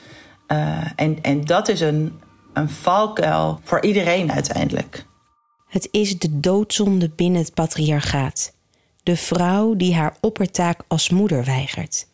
En, 0.96 1.22
en 1.22 1.46
dat 1.46 1.68
is 1.68 1.82
een, 1.82 2.20
een 2.58 2.70
valkuil 2.70 3.60
voor 3.64 3.84
iedereen 3.84 4.32
uiteindelijk. 4.32 5.06
Het 5.68 5.88
is 5.92 6.20
de 6.20 6.40
doodzonde 6.40 7.10
binnen 7.10 7.42
het 7.42 7.54
patriarchaat. 7.54 8.56
De 9.04 9.18
vrouw 9.18 9.76
die 9.76 9.96
haar 9.96 10.18
oppertaak 10.22 10.84
als 10.88 11.10
moeder 11.10 11.44
weigert. 11.44 12.08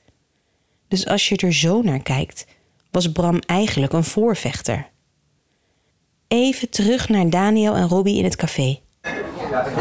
Dus 0.88 1.08
als 1.08 1.30
je 1.30 1.38
er 1.38 1.54
zo 1.54 1.82
naar 1.82 2.00
kijkt, 2.00 2.46
was 2.92 3.12
Bram 3.12 3.40
eigenlijk 3.46 3.94
een 3.94 4.04
voorvechter. 4.04 4.88
Even 6.28 6.70
terug 6.70 7.10
naar 7.10 7.30
Daniel 7.30 7.76
en 7.76 7.88
Robbie 7.88 8.18
in 8.18 8.24
het 8.24 8.36
café. 8.36 8.80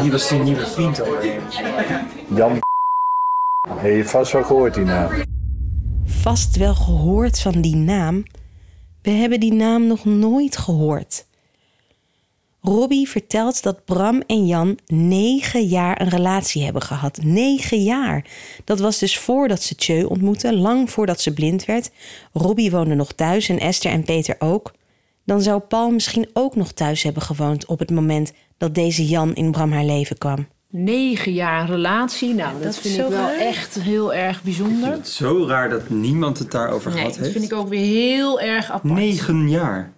Hier 0.01 0.11
was 0.11 0.27
die 0.27 0.39
nieuwe 0.39 0.65
vriend 0.65 1.01
al. 1.01 1.15
Jan. 2.35 2.59
Heb 3.77 3.95
je 3.95 4.05
vast 4.05 4.31
wel 4.31 4.43
gehoord 4.43 4.73
die 4.73 4.83
naam? 4.83 5.11
Vast 6.05 6.55
wel 6.55 6.75
gehoord 6.75 7.41
van 7.41 7.61
die 7.61 7.75
naam. 7.75 8.23
We 9.03 9.11
hebben 9.11 9.39
die 9.39 9.53
naam 9.53 9.87
nog 9.87 10.05
nooit 10.05 10.57
gehoord. 10.57 11.25
Robbie 12.61 13.09
vertelt 13.09 13.63
dat 13.63 13.85
Bram 13.85 14.23
en 14.27 14.45
Jan 14.45 14.77
negen 14.85 15.65
jaar 15.65 16.01
een 16.01 16.09
relatie 16.09 16.63
hebben 16.63 16.81
gehad. 16.81 17.19
Negen 17.23 17.83
jaar. 17.83 18.25
Dat 18.63 18.79
was 18.79 18.99
dus 18.99 19.17
voordat 19.17 19.61
ze 19.61 19.75
Tjeu 19.75 20.03
ontmoetten, 20.03 20.55
lang 20.55 20.89
voordat 20.89 21.21
ze 21.21 21.33
blind 21.33 21.65
werd. 21.65 21.91
Robbie 22.33 22.71
woonde 22.71 22.95
nog 22.95 23.11
thuis 23.11 23.49
en 23.49 23.59
Esther 23.59 23.91
en 23.91 24.03
Peter 24.03 24.35
ook. 24.39 24.73
Dan 25.25 25.41
zou 25.41 25.59
Paul 25.59 25.91
misschien 25.91 26.29
ook 26.33 26.55
nog 26.55 26.71
thuis 26.71 27.03
hebben 27.03 27.21
gewoond 27.23 27.65
op 27.65 27.79
het 27.79 27.91
moment 27.91 28.33
dat 28.57 28.75
deze 28.75 29.07
Jan 29.07 29.35
in 29.35 29.51
Bram 29.51 29.71
haar 29.71 29.85
leven 29.85 30.17
kwam. 30.17 30.47
Negen 30.75 31.33
jaar 31.33 31.69
relatie. 31.69 32.33
Nou, 32.33 32.53
dat, 32.53 32.63
dat 32.63 32.77
vind 32.77 32.93
ik 32.97 33.07
wel 33.07 33.11
raar. 33.11 33.35
echt 33.37 33.79
heel 33.79 34.13
erg 34.13 34.43
bijzonder. 34.43 34.91
Het 34.91 35.07
is 35.07 35.15
zo 35.15 35.45
raar 35.47 35.69
dat 35.69 35.89
niemand 35.89 36.39
het 36.39 36.51
daarover 36.51 36.89
Nee, 36.89 36.97
gehad 36.99 37.13
dat 37.15 37.21
heeft. 37.25 37.37
vind 37.37 37.51
ik 37.51 37.57
ook 37.57 37.69
weer 37.69 37.85
heel 37.85 38.41
erg 38.41 38.71
apart. 38.71 38.93
Negen 38.93 39.49
jaar. 39.49 39.91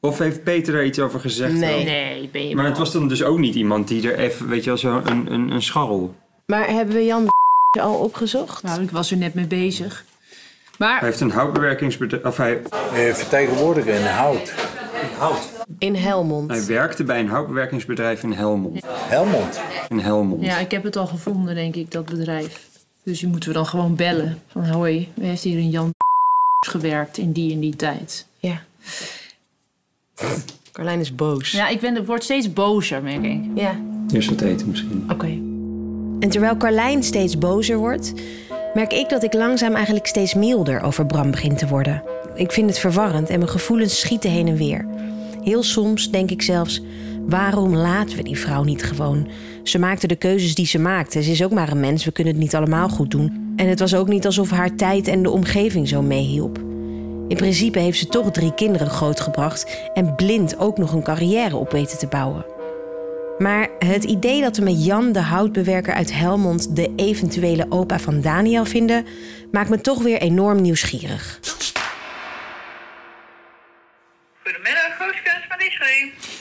Of 0.00 0.18
heeft 0.18 0.42
Peter 0.42 0.72
daar 0.72 0.84
iets 0.84 0.98
over 0.98 1.20
gezegd? 1.20 1.52
Nee. 1.52 1.76
dan? 1.76 1.84
Nee, 1.84 2.28
ben 2.32 2.48
je 2.48 2.54
Maar 2.54 2.64
het 2.64 2.78
was 2.78 2.92
dan 2.92 3.08
dus 3.08 3.22
ook 3.22 3.38
niet 3.38 3.54
iemand 3.54 3.88
die 3.88 4.10
er 4.12 4.18
even, 4.18 4.48
weet 4.48 4.60
je 4.64 4.70
wel, 4.70 4.78
zo 4.78 5.00
een, 5.04 5.32
een, 5.32 5.50
een 5.50 5.62
scharrel. 5.62 6.14
Maar 6.46 6.68
hebben 6.68 6.94
we 6.94 7.04
Jan 7.04 7.28
al 7.80 7.94
opgezocht? 7.94 8.62
Nou, 8.62 8.82
ik 8.82 8.90
was 8.90 9.10
er 9.10 9.16
net 9.16 9.34
mee 9.34 9.46
bezig. 9.46 10.04
Maar 10.78 10.98
Hij 10.98 11.08
heeft 11.08 11.20
een 11.20 11.30
houtbewerkingsbedrijf, 11.30 12.24
of 12.24 12.36
hij, 12.36 12.62
Eh, 12.94 13.14
vertegenwoordiger 13.14 13.94
in 13.94 14.06
hout. 14.06 14.52
In 15.02 15.08
Helmond. 15.78 16.50
hij 16.50 16.66
werkte 16.66 17.04
bij 17.04 17.20
een 17.20 17.28
houtbewerkingsbedrijf 17.28 18.22
in 18.22 18.32
Helmond. 18.32 18.80
Helmond. 18.86 19.60
In 19.88 19.98
Helmond. 19.98 20.44
ja, 20.44 20.58
ik 20.58 20.70
heb 20.70 20.82
het 20.82 20.96
al 20.96 21.06
gevonden, 21.06 21.54
denk 21.54 21.74
ik, 21.74 21.90
dat 21.90 22.04
bedrijf. 22.04 22.70
Dus 23.02 23.18
die 23.20 23.28
moeten 23.28 23.48
we 23.48 23.54
dan 23.54 23.66
gewoon 23.66 23.96
bellen. 23.96 24.38
Van 24.46 24.64
hoi, 24.64 25.12
er 25.18 25.24
heeft 25.24 25.42
hier 25.42 25.58
een 25.58 25.70
Jan 25.70 25.94
gewerkt 26.66 27.18
in 27.18 27.32
die 27.32 27.52
en 27.52 27.60
die 27.60 27.76
tijd. 27.76 28.26
Ja. 28.38 28.62
Carlijn 30.72 31.00
is 31.00 31.14
boos. 31.14 31.50
Ja, 31.50 31.68
ik, 31.68 31.80
ben, 31.80 31.96
ik 31.96 32.06
word 32.06 32.24
steeds 32.24 32.52
bozer, 32.52 33.02
merk 33.02 33.24
ik. 33.24 33.40
Ja. 33.54 33.80
Eerst 34.12 34.30
wat 34.30 34.40
eten 34.40 34.68
misschien. 34.68 35.06
Oké. 35.10 35.26
En 36.20 36.28
terwijl 36.28 36.56
Carlijn 36.56 37.02
steeds 37.02 37.38
bozer 37.38 37.76
wordt, 37.76 38.12
merk 38.74 38.92
ik 38.92 39.08
dat 39.08 39.22
ik 39.22 39.32
langzaam 39.32 39.74
eigenlijk 39.74 40.06
steeds 40.06 40.34
milder 40.34 40.80
over 40.80 41.06
Bram 41.06 41.30
begin 41.30 41.56
te 41.56 41.66
worden. 41.66 42.02
Ik 42.34 42.52
vind 42.52 42.68
het 42.68 42.78
verwarrend 42.78 43.28
en 43.28 43.38
mijn 43.38 43.50
gevoelens 43.50 44.00
schieten 44.00 44.30
heen 44.30 44.48
en 44.48 44.56
weer. 44.56 44.86
Heel 45.42 45.62
soms 45.62 46.10
denk 46.10 46.30
ik 46.30 46.42
zelfs: 46.42 46.82
waarom 47.26 47.76
laten 47.76 48.16
we 48.16 48.22
die 48.22 48.38
vrouw 48.38 48.62
niet 48.62 48.82
gewoon? 48.82 49.28
Ze 49.62 49.78
maakte 49.78 50.06
de 50.06 50.16
keuzes 50.16 50.54
die 50.54 50.66
ze 50.66 50.78
maakte. 50.78 51.22
Ze 51.22 51.30
is 51.30 51.44
ook 51.44 51.52
maar 51.52 51.70
een 51.70 51.80
mens, 51.80 52.04
we 52.04 52.12
kunnen 52.12 52.32
het 52.32 52.42
niet 52.42 52.54
allemaal 52.54 52.88
goed 52.88 53.10
doen. 53.10 53.52
En 53.56 53.68
het 53.68 53.80
was 53.80 53.94
ook 53.94 54.08
niet 54.08 54.26
alsof 54.26 54.50
haar 54.50 54.74
tijd 54.74 55.08
en 55.08 55.22
de 55.22 55.30
omgeving 55.30 55.88
zo 55.88 56.02
meehielp. 56.02 56.58
In 57.28 57.36
principe 57.36 57.78
heeft 57.78 57.98
ze 57.98 58.06
toch 58.06 58.30
drie 58.30 58.54
kinderen 58.54 58.90
grootgebracht 58.90 59.88
en 59.94 60.14
blind 60.14 60.58
ook 60.58 60.78
nog 60.78 60.92
een 60.92 61.02
carrière 61.02 61.56
op 61.56 61.72
weten 61.72 61.98
te 61.98 62.06
bouwen. 62.06 62.44
Maar 63.38 63.68
het 63.78 64.04
idee 64.04 64.40
dat 64.40 64.56
we 64.56 64.62
met 64.62 64.84
Jan, 64.84 65.12
de 65.12 65.20
houtbewerker 65.20 65.94
uit 65.94 66.12
Helmond, 66.12 66.76
de 66.76 66.92
eventuele 66.96 67.66
opa 67.68 67.98
van 67.98 68.20
Daniel 68.20 68.64
vinden, 68.64 69.06
maakt 69.50 69.70
me 69.70 69.80
toch 69.80 70.02
weer 70.02 70.20
enorm 70.20 70.60
nieuwsgierig. 70.60 71.40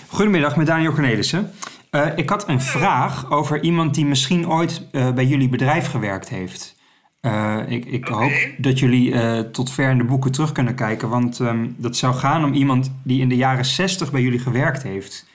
Goedemiddag, 0.07 0.55
met 0.55 0.67
Daniel 0.67 0.91
Cornelissen. 0.91 1.51
Eh, 1.91 2.07
ik 2.15 2.29
had 2.29 2.47
een 2.47 2.61
vraag 2.61 3.31
over 3.31 3.61
iemand 3.61 3.95
die 3.95 4.05
misschien 4.05 4.49
ooit 4.49 4.87
eh, 4.91 5.13
bij 5.13 5.25
jullie 5.25 5.49
bedrijf 5.49 5.87
gewerkt 5.87 6.29
heeft. 6.29 6.79
Eh, 7.21 7.59
ik 7.67 7.85
ik 7.85 8.07
hoop 8.07 8.31
dat 8.57 8.79
jullie 8.79 9.49
tot 9.51 9.71
ver 9.71 9.89
in 9.89 9.97
de 9.97 10.03
boeken 10.03 10.31
terug 10.31 10.51
kunnen 10.51 10.75
kijken, 10.75 11.09
want 11.09 11.39
ehm, 11.39 11.69
dat 11.77 11.97
zou 11.97 12.13
gaan 12.13 12.43
om 12.43 12.53
iemand 12.53 12.91
die 13.03 13.21
in 13.21 13.29
de 13.29 13.35
jaren 13.35 13.65
60 13.65 14.11
bij 14.11 14.21
jullie 14.21 14.39
gewerkt 14.39 14.83
heeft. 14.83 15.29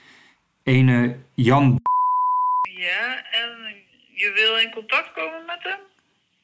Ene 0.63 1.15
Jan. 1.33 1.79
Ja, 2.61 3.15
en 3.31 3.75
je 4.13 4.31
wil 4.35 4.57
in 4.57 4.71
contact 4.71 5.11
komen 5.13 5.45
met 5.47 5.59
hem? 5.59 5.79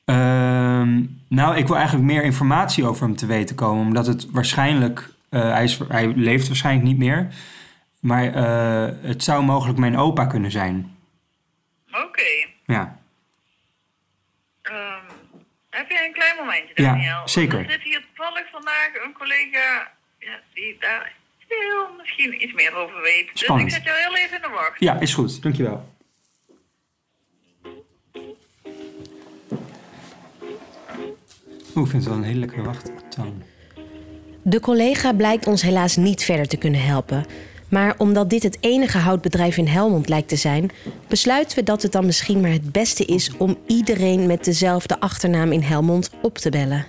Ehm, 0.05 1.03
nou, 1.27 1.57
ik 1.57 1.67
wil 1.67 1.75
eigenlijk 1.75 2.05
meer 2.05 2.23
informatie 2.23 2.85
over 2.85 3.05
hem 3.05 3.15
te 3.15 3.25
weten 3.25 3.55
komen, 3.55 3.85
omdat 3.85 4.07
het 4.07 4.31
waarschijnlijk, 4.31 5.09
hij, 5.29 5.63
is, 5.63 5.79
hij 5.87 6.07
leeft 6.15 6.47
waarschijnlijk 6.47 6.87
niet 6.87 6.97
meer, 6.97 7.27
maar 8.03 8.33
eh, 8.33 8.95
het 9.01 9.23
zou 9.23 9.43
mogelijk 9.43 9.79
mijn 9.79 9.97
opa 9.97 10.25
kunnen 10.25 10.51
zijn. 10.51 10.97
Oké. 11.91 12.47
Ja. 12.65 12.99
Ehm, 14.61 15.05
heb 15.69 15.89
jij 15.89 16.05
een 16.05 16.13
klein 16.13 16.35
momentje, 16.37 16.73
Ja, 16.75 16.91
Daniel? 16.91 17.21
zeker. 17.27 17.59
Er 17.59 17.71
zit 17.71 17.81
hier 17.81 18.05
toevallig 18.07 18.49
vandaag 18.51 18.89
een 19.05 19.13
collega 19.13 19.91
ja, 20.19 20.39
die 20.53 20.77
daar 20.79 21.13
heel 21.47 21.87
misschien 21.97 22.43
iets 22.43 22.53
meer 22.53 22.75
over 22.75 23.01
weet. 23.01 23.29
Spannend. 23.33 23.69
Dus 23.69 23.77
ik 23.77 23.83
zet 23.85 23.93
jou 23.95 24.05
heel 24.07 24.23
even 24.23 24.35
in 24.35 24.41
de 24.41 24.49
wacht. 24.49 24.79
Ja, 24.79 24.99
is 24.99 25.13
goed. 25.13 25.41
Dankjewel. 25.41 25.91
Oeh, 31.75 31.85
ik 31.85 31.91
vind 31.91 32.03
het 32.03 32.03
wel 32.03 32.13
een 32.13 32.23
hele 32.23 32.39
lekkere 32.39 32.61
wachttoon. 32.63 33.43
De 34.41 34.59
collega 34.59 35.13
blijkt 35.13 35.47
ons 35.47 35.61
helaas 35.61 35.95
niet 35.95 36.23
verder 36.23 36.47
te 36.47 36.57
kunnen 36.57 36.83
helpen. 36.83 37.25
Maar 37.73 37.95
omdat 37.97 38.29
dit 38.29 38.43
het 38.43 38.57
enige 38.59 38.97
houtbedrijf 38.97 39.57
in 39.57 39.67
Helmond 39.67 40.09
lijkt 40.09 40.27
te 40.27 40.35
zijn, 40.35 40.69
besluiten 41.07 41.57
we 41.57 41.63
dat 41.63 41.81
het 41.81 41.91
dan 41.91 42.05
misschien 42.05 42.41
maar 42.41 42.51
het 42.51 42.71
beste 42.71 43.05
is 43.05 43.31
om 43.37 43.57
iedereen 43.67 44.27
met 44.27 44.43
dezelfde 44.43 44.99
achternaam 44.99 45.51
in 45.51 45.61
Helmond 45.61 46.09
op 46.21 46.37
te 46.37 46.49
bellen. 46.49 46.85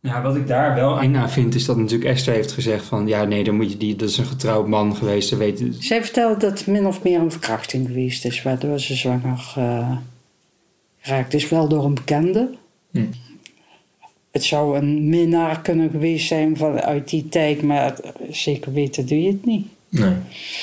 Ja, 0.00 0.22
wat 0.22 0.36
ik 0.36 0.46
daar 0.46 0.74
wel 0.74 1.00
eng 1.00 1.14
aan 1.14 1.30
vind, 1.30 1.54
is 1.54 1.64
dat 1.64 1.76
natuurlijk 1.76 2.10
Esther 2.10 2.34
heeft 2.34 2.52
gezegd 2.52 2.84
van... 2.84 3.06
ja, 3.06 3.24
nee, 3.24 3.44
dan 3.44 3.56
moet 3.56 3.70
je 3.70 3.76
die, 3.76 3.96
dat 3.96 4.08
is 4.08 4.18
een 4.18 4.24
getrouwd 4.24 4.68
man 4.68 4.96
geweest, 4.96 5.28
ze 5.28 5.36
weet 5.36 5.60
het. 5.60 5.76
Zij 5.78 6.04
vertelde 6.04 6.38
dat 6.38 6.58
het 6.58 6.66
min 6.66 6.86
of 6.86 7.02
meer 7.02 7.20
een 7.20 7.30
verkrachting 7.30 7.86
geweest 7.86 8.24
is, 8.24 8.42
waardoor 8.42 8.80
ze 8.80 8.94
zwanger 8.94 9.52
eh 9.56 9.96
geraakt 11.00 11.34
is. 11.34 11.48
Wel 11.48 11.68
door 11.68 11.84
een 11.84 11.94
bekende. 11.94 12.50
Hm. 12.90 13.04
Het 14.30 14.44
zou 14.44 14.78
een 14.78 15.08
minnaar 15.08 15.60
kunnen 15.60 15.90
geweest 15.90 16.26
zijn 16.26 16.56
vanuit 16.56 17.08
die 17.08 17.28
tijd, 17.28 17.62
maar 17.62 17.96
zeker 18.30 18.72
weten 18.72 19.06
doe 19.06 19.22
je 19.22 19.28
het 19.28 19.44
niet. 19.44 19.66
Nee. 19.88 20.14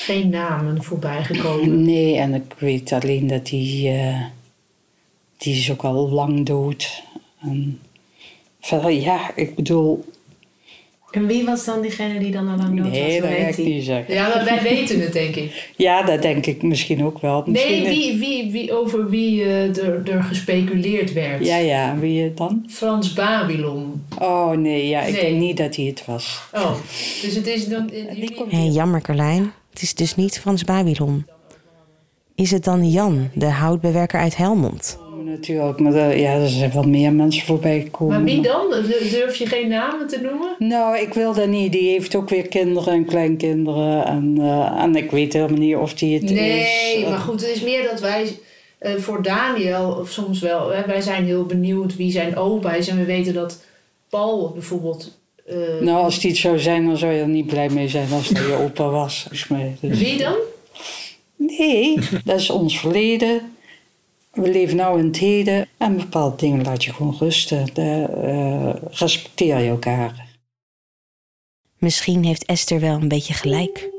Geen 0.04 0.28
namen 0.28 0.82
voorbij 0.82 1.24
gekomen. 1.24 1.84
Nee, 1.92 2.16
en 2.16 2.34
ik 2.34 2.54
weet 2.58 2.92
alleen 2.92 3.26
dat 3.26 3.46
die, 3.46 3.88
eh, 3.88 4.24
die 5.36 5.56
is 5.56 5.70
ook 5.70 5.82
al 5.82 6.08
lang 6.08 6.46
dood. 6.46 7.02
En 7.40 7.80
verder, 8.60 8.90
ja, 8.90 9.36
ik 9.36 9.54
bedoel, 9.54 10.04
En 11.14 11.26
wie 11.26 11.44
was 11.44 11.64
dan 11.64 11.82
diegene 11.82 12.18
die 12.18 12.30
dan 12.30 12.48
al 12.48 12.56
lang 12.56 12.82
dood 12.82 12.90
nee, 12.90 13.20
dat 13.20 13.30
ga 13.30 13.36
ik 13.36 13.56
niet 13.58 13.84
zeggen. 13.84 14.14
Ja, 14.14 14.28
maar 14.28 14.44
wij 14.44 14.62
weten 14.62 15.00
het, 15.00 15.12
denk 15.12 15.36
ik. 15.36 15.72
Ja, 15.76 16.02
dat 16.02 16.22
denk 16.22 16.46
ik 16.46 16.62
misschien 16.62 17.04
ook 17.04 17.20
wel. 17.20 17.42
Misschien 17.46 17.82
Nee, 17.82 17.88
wie, 17.88 18.18
wie, 18.18 18.50
wie, 18.50 18.72
over 18.78 19.08
wie 19.10 19.42
eh, 19.42 19.76
er, 19.76 20.10
er 20.12 20.22
gespeculeerd 20.22 21.12
werd. 21.12 21.46
Ja, 21.46 21.56
ja, 21.56 21.96
wie 21.98 22.34
dan? 22.34 22.64
Frans 22.68 23.12
Babylon. 23.12 24.04
Oh 24.18 24.50
nee, 24.50 24.88
ja, 24.88 25.00
ik 25.02 25.12
Nee. 25.12 25.22
denk 25.22 25.38
niet 25.40 25.56
dat 25.56 25.76
hij 25.76 25.84
het 25.84 26.04
was. 26.06 26.42
Oh, 26.52 26.74
dus 27.22 27.34
het 27.34 27.46
is 27.46 27.68
dan... 27.68 27.90
jullie- 27.92 28.44
Hé, 28.48 28.68
jammer 28.72 29.00
Carlijn. 29.00 29.52
Het 29.70 29.82
is 29.82 29.94
dus 29.94 30.14
niet 30.16 30.40
Frans 30.40 30.64
Babylon. 30.64 31.26
Is 32.34 32.50
het 32.50 32.64
dan 32.64 32.90
Jan, 32.90 33.28
de 33.34 33.46
houtbewerker 33.46 34.20
uit 34.20 34.36
Helmond? 34.36 34.98
Natuurlijk, 35.34 35.78
maar 35.80 35.94
er- 35.94 36.18
ja, 36.18 36.32
er 36.34 36.48
zijn 36.48 36.72
wel 36.72 36.82
meer 36.82 37.12
mensen 37.12 37.44
voorbij 37.46 37.80
gekomen. 37.80 38.14
Maar 38.14 38.24
wie 38.24 38.40
dan? 38.42 38.66
Durf 39.10 39.36
je 39.36 39.46
geen 39.46 39.68
namen 39.68 40.06
te 40.08 40.20
noemen? 40.20 40.54
Nou, 40.58 40.98
ik 40.98 41.14
wil 41.14 41.32
dat 41.34 41.48
niet. 41.48 41.72
Die 41.72 41.88
heeft 41.90 42.14
ook 42.14 42.28
weer 42.28 42.48
kinderen 42.48 42.92
en 42.92 43.04
kleinkinderen. 43.04 44.04
En, 44.06 44.34
eh, 44.40 44.82
en 44.82 44.96
ik 44.96 45.10
weet 45.10 45.32
helemaal 45.32 45.58
niet 45.58 45.76
of 45.76 45.94
die 45.94 46.14
het 46.14 46.30
is. 46.30 46.30
Nee, 46.30 47.04
Eh, 47.04 47.10
maar 47.10 47.18
goed, 47.18 47.40
het 47.40 47.50
is 47.50 47.60
meer 47.62 47.82
dat 47.90 48.00
wij 48.00 48.26
eh, 48.78 48.94
voor 48.94 49.22
Daniel 49.22 49.96
of 50.00 50.10
soms 50.10 50.40
wel, 50.40 50.70
hè, 50.70 50.86
wij 50.86 51.00
zijn 51.00 51.24
heel 51.24 51.44
benieuwd 51.44 51.96
wie 51.96 52.10
zijn 52.12 52.36
opa 52.36 52.74
is 52.74 52.88
en 52.88 52.98
we 52.98 53.04
weten 53.04 53.34
dat 53.34 53.60
Paul 54.08 54.50
bijvoorbeeld. 54.52 55.18
Nou, 55.80 56.04
als 56.04 56.20
die 56.20 56.30
het 56.30 56.38
zou 56.38 56.58
zijn, 56.58 56.86
dan 56.86 56.96
zou 56.96 57.12
je 57.12 57.20
er 57.20 57.28
niet 57.28 57.46
blij 57.46 57.68
mee 57.68 57.88
zijn 57.88 58.12
als 58.12 58.28
dat 58.28 58.42
je 58.46 58.52
opa 58.64 58.88
was. 58.88 59.20
volgens 59.20 59.48
mij. 59.48 59.76
Dus- 59.80 59.98
Wie 59.98 60.18
dan? 60.18 60.34
Nee, 61.36 61.98
dat 62.24 62.40
is 62.40 62.50
ons 62.50 62.78
verleden. 62.80 63.40
We 64.34 64.50
leven 64.50 64.76
nou 64.76 64.98
in 64.98 65.06
het 65.06 65.16
heden. 65.16 65.68
En 65.76 65.96
bepaalde 65.96 66.36
dingen 66.36 66.64
laat 66.64 66.84
je 66.84 66.92
gewoon 66.92 67.16
rusten. 67.18 67.66
Daar, 67.72 68.08
eh, 68.08 68.74
respecteer 68.90 69.58
je 69.58 69.68
elkaar. 69.68 70.32
Misschien 71.78 72.24
heeft 72.24 72.44
Esther 72.44 72.80
wel 72.80 72.94
een 72.94 73.08
beetje 73.08 73.34
gelijk. 73.34 73.90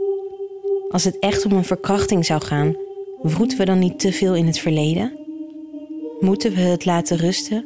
Als 0.89 1.04
het 1.04 1.19
echt 1.19 1.45
om 1.45 1.52
een 1.52 1.63
verkrachting 1.63 2.26
zou 2.26 2.41
gaan, 2.41 2.76
wroeten 3.21 3.58
we 3.58 3.65
dan 3.65 3.80
niet 3.80 4.00
te 4.00 4.12
veel 4.12 4.36
in 4.36 4.45
het 4.45 4.60
verleden? 4.60 5.19
Moeten 6.19 6.54
we 6.54 6.62
het 6.62 6.86
laten 6.86 7.17
rusten? 7.17 7.65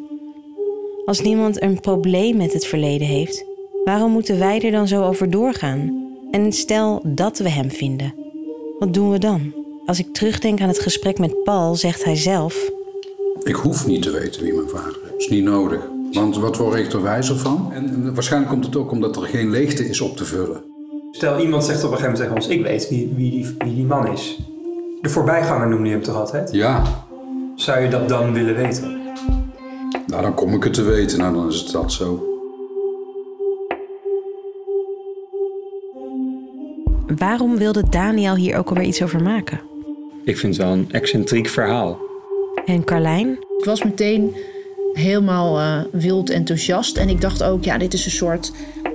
Als 1.05 1.21
niemand 1.21 1.61
een 1.61 1.79
probleem 1.79 2.37
met 2.37 2.53
het 2.53 2.65
verleden 2.65 3.07
heeft, 3.07 3.45
waarom 3.83 4.11
moeten 4.11 4.39
wij 4.39 4.61
er 4.61 4.71
dan 4.71 4.87
zo 4.87 5.03
over 5.03 5.29
doorgaan? 5.29 6.07
En 6.31 6.51
stel 6.53 7.01
dat 7.05 7.37
we 7.37 7.49
hem 7.49 7.71
vinden, 7.71 8.13
wat 8.79 8.93
doen 8.93 9.11
we 9.11 9.17
dan? 9.17 9.58
Als 9.89 9.99
ik 9.99 10.13
terugdenk 10.13 10.61
aan 10.61 10.67
het 10.67 10.79
gesprek 10.79 11.19
met 11.19 11.43
Paul, 11.43 11.75
zegt 11.75 12.03
hij 12.03 12.15
zelf: 12.15 12.71
Ik 13.43 13.55
hoef 13.55 13.87
niet 13.87 14.01
te 14.01 14.11
weten 14.11 14.43
wie 14.43 14.53
mijn 14.53 14.69
vader 14.69 14.99
is. 15.03 15.09
Dat 15.11 15.19
is 15.19 15.27
niet 15.27 15.43
nodig. 15.43 15.81
Want 16.11 16.37
wat 16.37 16.57
word 16.57 16.79
ik 16.79 16.91
er 16.93 17.01
wijzer 17.01 17.37
van? 17.37 17.71
En, 17.73 18.13
waarschijnlijk 18.13 18.51
komt 18.51 18.65
het 18.65 18.75
ook 18.75 18.91
omdat 18.91 19.15
er 19.15 19.21
geen 19.21 19.49
leegte 19.49 19.89
is 19.89 20.01
op 20.01 20.17
te 20.17 20.25
vullen. 20.25 20.63
Stel, 21.11 21.39
iemand 21.39 21.63
zegt 21.63 21.83
op 21.83 21.91
een 21.91 21.97
gegeven 21.97 22.11
moment 22.11 22.17
tegen 22.17 22.35
ons, 22.35 22.47
ik 22.47 22.63
weet 22.63 22.89
wie, 22.89 23.13
wie, 23.15 23.31
die, 23.31 23.55
wie 23.57 23.75
die 23.75 23.85
man 23.85 24.07
is. 24.07 24.39
De 25.01 25.09
voorbijganger 25.09 25.67
noemde 25.67 25.87
je 25.87 25.93
hem 25.93 26.03
toch 26.03 26.15
altijd? 26.15 26.51
Ja, 26.51 26.83
Zou 27.55 27.79
je 27.79 27.89
dat 27.89 28.09
dan 28.09 28.33
willen 28.33 28.55
weten? 28.55 29.01
nou 30.07 30.21
dan 30.21 30.33
kom 30.33 30.53
ik 30.53 30.63
het 30.63 30.73
te 30.73 30.83
weten. 30.83 31.17
Nou, 31.19 31.33
dan 31.33 31.47
is 31.47 31.59
het 31.59 31.71
dat 31.71 31.91
zo. 31.91 32.23
Waarom 37.17 37.57
wilde 37.57 37.89
Daniel 37.89 38.35
hier 38.35 38.57
ook 38.57 38.69
alweer 38.69 38.85
iets 38.85 39.03
over 39.03 39.23
maken? 39.23 39.68
Ik 40.23 40.37
vind 40.37 40.57
het 40.57 40.65
wel 40.65 40.73
een 40.73 40.91
excentriek 40.91 41.47
verhaal. 41.47 41.99
En 42.65 42.83
Carlijn? 42.83 43.31
Ik 43.57 43.65
was 43.65 43.83
meteen 43.83 44.35
helemaal 44.93 45.59
eh, 45.59 46.01
wild 46.01 46.29
enthousiast. 46.29 46.97
En 46.97 47.09
ik 47.09 47.21
dacht 47.21 47.43
ook, 47.43 47.63
ja, 47.63 47.77
dit 47.77 47.93
is 47.93 48.05
een 48.05 48.11
soort 48.11 48.51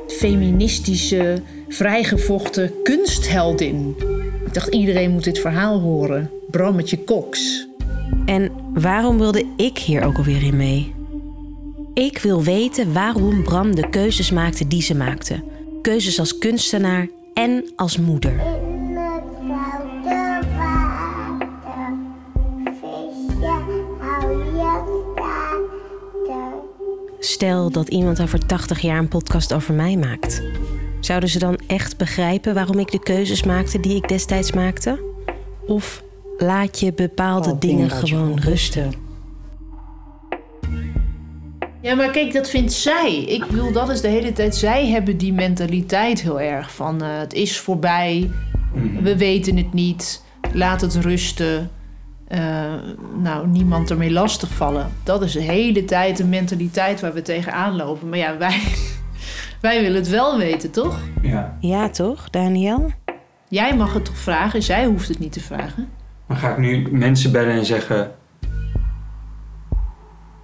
feministische, 0.06 1.42
vrijgevochten 1.68 2.72
kunstheldin. 2.82 3.94
Ik 4.46 4.54
dacht, 4.54 4.74
iedereen 4.74 5.10
moet 5.10 5.24
dit 5.24 5.38
verhaal 5.38 5.80
horen. 5.80 6.30
Brammetje 6.50 7.04
Cox. 7.04 7.66
En 8.26 8.50
waarom 8.74 9.18
wilde 9.18 9.44
ik 9.56 9.78
hier 9.78 10.04
ook 10.04 10.16
alweer 10.16 10.42
in 10.42 10.56
mee? 10.56 10.92
Ik 11.94 12.18
wil 12.18 12.42
weten 12.42 12.92
waarom 12.92 13.42
Bram 13.42 13.74
de 13.74 13.88
keuzes 13.90 14.30
maakte 14.30 14.68
die 14.68 14.82
ze 14.82 14.94
maakte. 14.94 15.42
Keuzes 15.82 16.18
als 16.18 16.38
kunstenaar 16.38 17.08
en 17.34 17.72
als 17.76 17.98
moeder. 17.98 18.32
Stel 27.24 27.70
dat 27.70 27.88
iemand 27.88 28.20
over 28.20 28.46
80 28.46 28.80
jaar 28.80 28.98
een 28.98 29.08
podcast 29.08 29.52
over 29.52 29.74
mij 29.74 29.96
maakt. 29.96 30.42
Zouden 31.00 31.28
ze 31.28 31.38
dan 31.38 31.58
echt 31.66 31.96
begrijpen 31.96 32.54
waarom 32.54 32.78
ik 32.78 32.90
de 32.90 33.02
keuzes 33.02 33.42
maakte 33.42 33.80
die 33.80 33.96
ik 33.96 34.08
destijds 34.08 34.52
maakte? 34.52 35.02
Of 35.66 36.02
laat 36.38 36.80
je 36.80 36.92
bepaalde 36.92 37.58
dingen 37.58 37.90
gewoon 37.90 38.40
rusten? 38.40 38.92
Ja, 41.80 41.94
maar 41.94 42.10
kijk, 42.10 42.32
dat 42.32 42.50
vindt 42.50 42.72
zij. 42.72 43.16
Ik 43.16 43.46
bedoel, 43.46 43.72
dat 43.72 43.88
is 43.88 44.00
de 44.00 44.08
hele 44.08 44.32
tijd. 44.32 44.56
Zij 44.56 44.86
hebben 44.86 45.16
die 45.16 45.32
mentaliteit 45.32 46.22
heel 46.22 46.40
erg 46.40 46.74
van 46.74 47.02
eh, 47.02 47.18
het 47.18 47.32
is 47.32 47.58
voorbij, 47.58 48.30
we 49.02 49.16
weten 49.16 49.56
het 49.56 49.72
niet, 49.72 50.22
laat 50.52 50.80
het 50.80 50.94
rusten. 50.94 51.70
Eh, 52.28 52.72
nou, 53.22 53.46
niemand 53.46 53.90
ermee 53.90 54.12
lastigvallen. 54.12 54.90
Dat 55.02 55.22
is 55.22 55.32
de 55.32 55.40
hele 55.40 55.84
tijd 55.84 56.16
de 56.16 56.24
mentaliteit 56.24 57.00
waar 57.00 57.12
we 57.12 57.22
tegenaan 57.22 57.76
lopen. 57.76 58.08
Maar 58.08 58.18
ja, 58.18 58.38
wij, 58.38 58.60
wij 59.60 59.80
willen 59.80 59.96
het 59.96 60.08
wel 60.08 60.38
weten, 60.38 60.70
toch? 60.70 60.98
Ja. 61.22 61.56
Ja, 61.60 61.88
toch, 61.88 62.30
Daniel? 62.30 62.92
Jij 63.48 63.76
mag 63.76 63.92
het 63.92 64.04
toch 64.04 64.18
vragen, 64.18 64.62
zij 64.62 64.86
hoeft 64.86 65.08
het 65.08 65.18
niet 65.18 65.32
te 65.32 65.40
vragen. 65.40 65.88
Dan 66.28 66.36
ga 66.36 66.50
ik 66.50 66.58
nu 66.58 66.88
mensen 66.90 67.32
bellen 67.32 67.52
en 67.52 67.64
zeggen... 67.64 68.10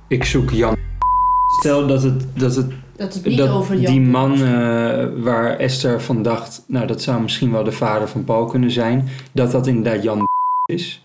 Ik 0.09 0.25
zoek 0.25 0.51
Jan. 0.51 0.77
Stel 1.59 1.87
dat 1.87 2.03
het... 2.03 2.27
Dat 2.35 2.57
het 2.57 2.71
Dat 2.97 3.15
het 3.15 3.25
niet 3.25 3.41
over 3.41 3.77
Jan 3.77 3.93
die 3.93 4.01
man 4.01 4.33
eh, 4.33 5.07
waar 5.17 5.57
Esther 5.57 6.01
van 6.01 6.23
dacht... 6.23 6.65
Nou, 6.67 6.87
dat 6.87 7.03
zou 7.03 7.23
misschien 7.23 7.53
wel 7.53 7.65
de 7.65 7.73
vader 7.73 8.09
van 8.09 8.25
Paul 8.25 8.45
kunnen 8.45 8.71
zijn. 8.71 9.09
Dat 9.33 9.51
dat 9.51 9.67
inderdaad 9.67 10.03
Jan 10.03 10.25
is. 10.65 11.03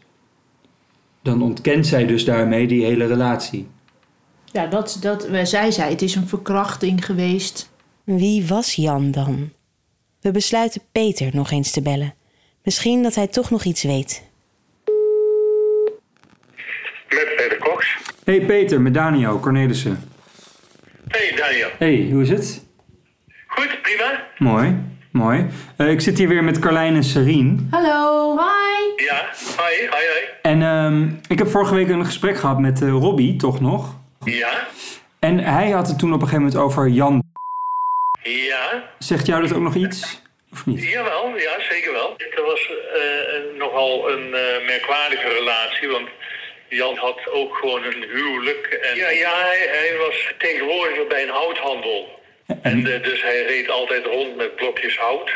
Dan 1.25 1.41
ontkent 1.41 1.87
zij 1.87 2.05
dus 2.05 2.25
daarmee 2.25 2.67
die 2.67 2.85
hele 2.85 3.05
relatie. 3.05 3.67
Ja, 4.51 4.67
dat, 4.67 4.97
dat, 5.01 5.27
zij 5.43 5.71
zei, 5.71 5.89
het 5.89 6.01
is 6.01 6.15
een 6.15 6.27
verkrachting 6.27 7.05
geweest. 7.05 7.71
Wie 8.03 8.45
was 8.47 8.75
Jan 8.75 9.11
dan? 9.11 9.51
We 10.21 10.31
besluiten 10.31 10.81
Peter 10.91 11.29
nog 11.33 11.51
eens 11.51 11.71
te 11.71 11.81
bellen. 11.81 12.13
Misschien 12.63 13.03
dat 13.03 13.15
hij 13.15 13.27
toch 13.27 13.49
nog 13.49 13.63
iets 13.63 13.83
weet. 13.83 14.29
Met 17.09 17.33
Peter 17.35 17.57
Cox. 17.57 17.97
Hey 18.23 18.45
Peter, 18.45 18.81
met 18.81 18.93
Daniel 18.93 19.39
Cornelissen. 19.39 20.09
Hey 21.07 21.33
Daniel. 21.35 21.69
Hey, 21.77 22.09
hoe 22.11 22.21
is 22.21 22.29
het? 22.29 22.65
Goed, 23.47 23.81
prima. 23.81 24.27
Mooi, 24.37 24.75
mooi. 25.15 25.45
Eh, 25.77 25.89
ik 25.89 26.01
zit 26.01 26.17
hier 26.17 26.27
weer 26.27 26.43
met 26.43 26.59
Carlijn 26.59 26.95
en 26.95 27.03
Serien. 27.03 27.67
Hallo. 27.71 28.31
Hi. 28.37 29.03
Ja, 29.05 29.29
hi, 29.57 29.81
hi, 29.81 29.87
hi. 29.89 30.25
En 30.41 30.61
ehm, 30.61 31.07
ik 31.27 31.37
heb 31.37 31.47
vorige 31.47 31.75
week 31.75 31.89
een 31.89 32.05
gesprek 32.05 32.37
gehad 32.37 32.59
met 32.59 32.81
eh, 32.81 32.89
Robbie, 32.89 33.35
toch 33.35 33.61
nog? 33.61 33.95
Ja, 34.23 34.67
En 35.19 35.39
hij 35.39 35.69
had 35.69 35.87
het 35.87 35.99
toen 35.99 36.13
op 36.13 36.21
een 36.21 36.27
gegeven 36.27 36.43
moment 36.45 36.61
over 36.63 36.87
Jan. 36.87 37.23
ja. 38.23 38.83
Zegt 38.99 39.25
jou 39.25 39.41
dat 39.41 39.53
ook 39.53 39.61
nog 39.61 39.75
iets? 39.75 40.21
Of 40.51 40.65
niet? 40.65 40.83
Jawel, 40.83 41.27
ja, 41.37 41.55
zeker 41.69 41.91
wel. 41.91 42.13
Het 42.17 42.41
was 42.45 42.71
eh, 42.93 43.57
nogal 43.57 44.11
een 44.11 44.33
eh, 44.33 44.65
merkwaardige 44.65 45.27
relatie, 45.27 45.87
want 45.87 46.07
Jan 46.69 46.97
had 46.97 47.19
ook 47.31 47.55
gewoon 47.55 47.83
een 47.83 48.05
huwelijk. 48.13 48.65
En 48.89 48.95
ja, 48.95 49.09
ja 49.09 49.31
hij, 49.35 49.67
hij 49.71 49.97
was 49.97 50.33
tegenwoordiger 50.37 51.07
bij 51.07 51.23
een 51.23 51.29
houthandel. 51.29 52.14
En 52.61 52.93
eh, 52.93 53.03
dus 53.03 53.21
hij 53.21 53.43
reed 53.43 53.69
altijd 53.69 54.05
rond 54.05 54.35
met 54.35 54.55
blokjes 54.55 54.97
hout. 54.97 55.31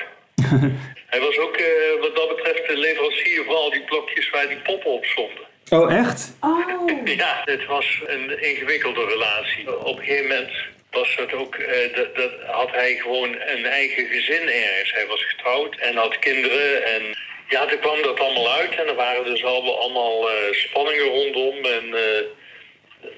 hij 1.13 1.19
was 1.19 1.37
ook 1.37 1.55
eh, 1.57 1.65
wat 2.01 2.15
dat 2.15 2.35
betreft 2.35 2.67
de 2.67 2.77
leverancier 2.77 3.43
van 3.45 3.55
al 3.55 3.69
die 3.71 3.83
blokjes 3.83 4.29
waar 4.29 4.47
die 4.47 4.57
poppen 4.57 4.91
op 4.91 5.05
stonden. 5.05 5.43
Oh, 5.69 5.93
echt? 5.97 6.37
Ja, 7.05 7.41
het 7.45 7.65
was 7.65 8.01
een 8.05 8.41
ingewikkelde 8.41 9.05
relatie. 9.05 9.77
Op 9.85 9.97
een 9.97 10.03
gegeven 10.03 10.27
moment 10.27 10.51
was 10.91 11.15
het 11.15 11.33
ook, 11.33 11.55
eh, 11.55 11.95
dat, 11.95 12.15
dat 12.15 12.31
had 12.47 12.71
hij 12.71 12.95
gewoon 12.95 13.35
een 13.45 13.65
eigen 13.65 14.05
gezin 14.05 14.49
ergens. 14.49 14.91
Hij 14.93 15.05
was 15.07 15.23
getrouwd 15.25 15.75
en 15.75 15.95
had 15.95 16.19
kinderen 16.19 16.85
en 16.85 17.01
ja, 17.49 17.65
toen 17.65 17.79
kwam 17.79 18.01
dat 18.01 18.19
allemaal 18.19 18.51
uit 18.51 18.75
en 18.75 18.87
er 18.87 18.95
waren 18.95 19.25
dus 19.25 19.43
al- 19.43 19.79
allemaal 19.81 20.29
eh, 20.29 20.35
spanningen 20.51 21.05
rondom 21.05 21.65
en 21.65 21.93
eh, 21.93 22.23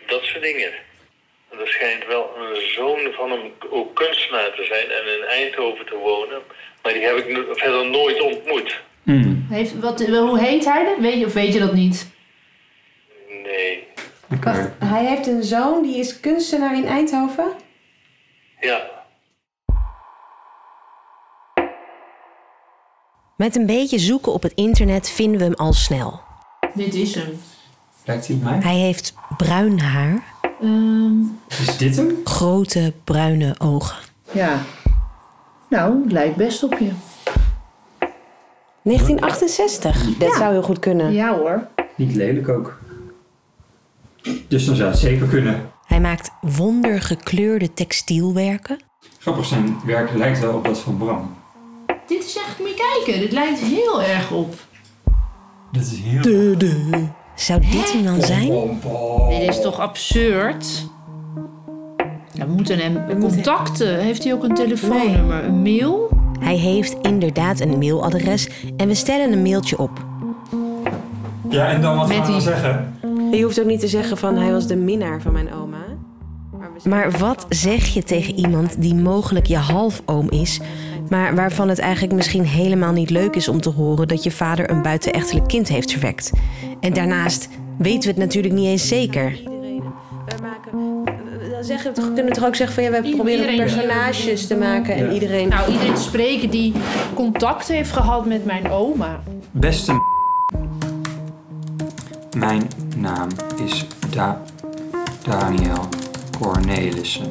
dat 0.07 0.23
soort 0.23 0.43
dingen. 0.43 0.71
En 1.51 1.59
er 1.59 1.67
schijnt 1.67 2.05
wel 2.05 2.29
een 2.37 2.71
zoon 2.75 3.13
van 3.13 3.31
hem 3.31 3.51
ook 3.69 3.95
kunstenaar 3.95 4.51
te 4.55 4.63
zijn 4.63 4.89
en 4.89 5.17
in 5.17 5.23
Eindhoven 5.27 5.85
te 5.85 5.95
wonen, 5.95 6.41
maar 6.81 6.93
die 6.93 7.01
heb 7.01 7.15
ik 7.17 7.47
verder 7.51 7.89
nooit 7.89 8.21
ontmoet. 8.21 8.81
Heeft, 9.49 9.79
wat, 9.79 10.05
hoe 10.07 10.39
heet 10.39 10.65
hij? 10.65 10.83
dan? 10.83 11.01
Weet 11.01 11.19
je, 11.19 11.25
of 11.25 11.33
weet 11.33 11.53
je 11.53 11.59
dat 11.59 11.73
niet? 11.73 12.11
Nee. 13.43 13.87
Wacht, 14.41 14.69
hij 14.79 15.05
heeft 15.05 15.27
een 15.27 15.43
zoon 15.43 15.83
die 15.83 15.97
is 15.97 16.19
kunstenaar 16.19 16.75
in 16.75 16.85
Eindhoven? 16.85 17.53
Ja. 18.59 18.89
Met 23.37 23.55
een 23.55 23.65
beetje 23.65 23.99
zoeken 23.99 24.33
op 24.33 24.43
het 24.43 24.53
internet 24.53 25.09
vinden 25.09 25.37
we 25.37 25.43
hem 25.43 25.53
al 25.53 25.73
snel. 25.73 26.21
Dit 26.73 26.93
is 26.93 27.15
hem. 27.15 27.41
Lijkt 28.05 28.27
hij 28.27 28.35
mij? 28.35 28.59
Hij 28.59 28.75
heeft 28.75 29.13
bruin 29.37 29.79
haar, 29.79 30.30
Ehm, 30.61 31.19
Is 31.47 31.77
dit 31.77 31.95
hem? 31.95 32.15
grote 32.23 32.93
bruine 33.03 33.55
ogen. 33.59 33.95
ja. 34.31 34.61
Nou, 35.69 36.03
het 36.03 36.11
lijkt 36.11 36.35
best 36.35 36.63
op 36.63 36.73
je. 36.79 36.91
1968, 38.83 40.17
dat 40.17 40.33
zou 40.33 40.51
heel 40.51 40.63
goed 40.63 40.79
kunnen. 40.79 41.13
Ja 41.13 41.37
hoor. 41.37 41.67
Niet 41.95 42.15
lelijk 42.15 42.49
ook. 42.49 42.79
Dus 44.47 44.65
dan 44.65 44.75
zou 44.75 44.89
het 44.89 44.99
zeker 44.99 45.27
kunnen. 45.27 45.69
Hij 45.85 45.99
maakt 45.99 46.31
wondergekleurde 46.41 47.73
textielwerken. 47.73 48.79
Grappig, 49.19 49.45
zijn 49.45 49.75
werk 49.85 50.13
lijkt 50.13 50.39
wel 50.39 50.53
op 50.55 50.65
dat 50.65 50.79
van 50.79 50.97
Bram. 50.97 51.35
Dit 52.07 52.23
is 52.25 52.35
echt, 52.37 52.59
moet 52.59 52.67
je 52.69 52.75
kijken, 53.03 53.21
dit 53.21 53.31
lijkt 53.31 53.59
heel 53.59 54.01
erg 54.01 54.31
op. 54.31 54.53
Dat 55.71 55.81
is 55.83 55.99
heel... 55.99 56.21
Zou 57.41 57.59
dit 57.71 57.93
hem 57.93 58.03
dan 58.03 58.21
zijn? 58.21 58.79
Dit 59.29 59.49
is 59.49 59.61
toch 59.61 59.79
absurd? 59.79 60.87
Ja, 62.33 62.45
we 62.47 62.51
moeten 62.53 62.77
hem 62.79 63.19
contacten. 63.19 63.99
Heeft 63.99 64.23
hij 64.23 64.33
ook 64.33 64.43
een 64.43 64.53
telefoonnummer? 64.55 65.43
Een 65.43 65.61
mail? 65.61 66.09
Hij 66.39 66.55
heeft 66.55 66.95
inderdaad 67.01 67.59
een 67.59 67.77
mailadres 67.77 68.49
en 68.77 68.87
we 68.87 68.93
stellen 68.95 69.31
een 69.31 69.41
mailtje 69.41 69.77
op. 69.79 70.05
Ja, 71.49 71.67
en 71.67 71.81
dan 71.81 71.97
wat 71.97 72.07
Met 72.07 72.17
gaan 72.17 72.25
we 72.25 72.31
die- 72.31 72.41
zeggen? 72.41 72.93
Je 73.31 73.43
hoeft 73.43 73.59
ook 73.59 73.65
niet 73.65 73.79
te 73.79 73.87
zeggen 73.87 74.17
van 74.17 74.35
hij 74.37 74.51
was 74.51 74.67
de 74.67 74.75
minnaar 74.75 75.21
van 75.21 75.31
mijn 75.33 75.53
oma. 75.53 75.77
Maar 76.83 77.11
wat 77.11 77.45
zeg 77.49 77.85
je 77.85 78.03
tegen 78.03 78.35
iemand 78.39 78.81
die 78.81 78.95
mogelijk 78.95 79.45
je 79.45 79.57
halfoom 79.57 80.29
is, 80.29 80.59
maar 81.11 81.35
waarvan 81.35 81.69
het 81.69 81.79
eigenlijk 81.79 82.13
misschien 82.13 82.45
helemaal 82.45 82.91
niet 82.91 83.09
leuk 83.09 83.35
is 83.35 83.47
om 83.47 83.61
te 83.61 83.69
horen 83.69 84.07
dat 84.07 84.23
je 84.23 84.31
vader 84.31 84.69
een 84.69 84.81
buitenechtelijk 84.81 85.47
kind 85.47 85.67
heeft 85.67 85.91
verwekt? 85.91 86.31
En 86.79 86.93
daarnaast 86.93 87.49
weten 87.77 88.01
we 88.01 88.07
het 88.07 88.17
natuurlijk 88.17 88.53
niet 88.53 88.67
eens 88.67 88.87
zeker. 88.87 89.39
Zeggen, 91.61 91.93
we 91.95 92.13
kunnen 92.13 92.33
toch 92.33 92.45
ook 92.45 92.55
zeggen 92.55 92.75
van 92.83 92.83
ja, 92.93 93.01
we 93.01 93.09
proberen 93.15 93.55
personages 93.55 94.47
te 94.47 94.55
maken 94.55 94.95
en 94.95 95.11
iedereen. 95.11 95.47
Nou, 95.49 95.71
iedereen 95.71 95.93
te 95.93 96.01
spreken 96.01 96.49
die 96.49 96.73
contact 97.13 97.67
heeft 97.67 97.91
gehad 97.91 98.25
met 98.25 98.45
mijn 98.45 98.69
oma. 98.69 99.19
Beste 99.51 99.93
m- 99.93 100.01
Mijn 102.37 102.67
naam 102.97 103.27
is 103.65 103.85
da 104.09 104.41
Daniel 105.23 105.87
Cornelissen. 106.39 107.25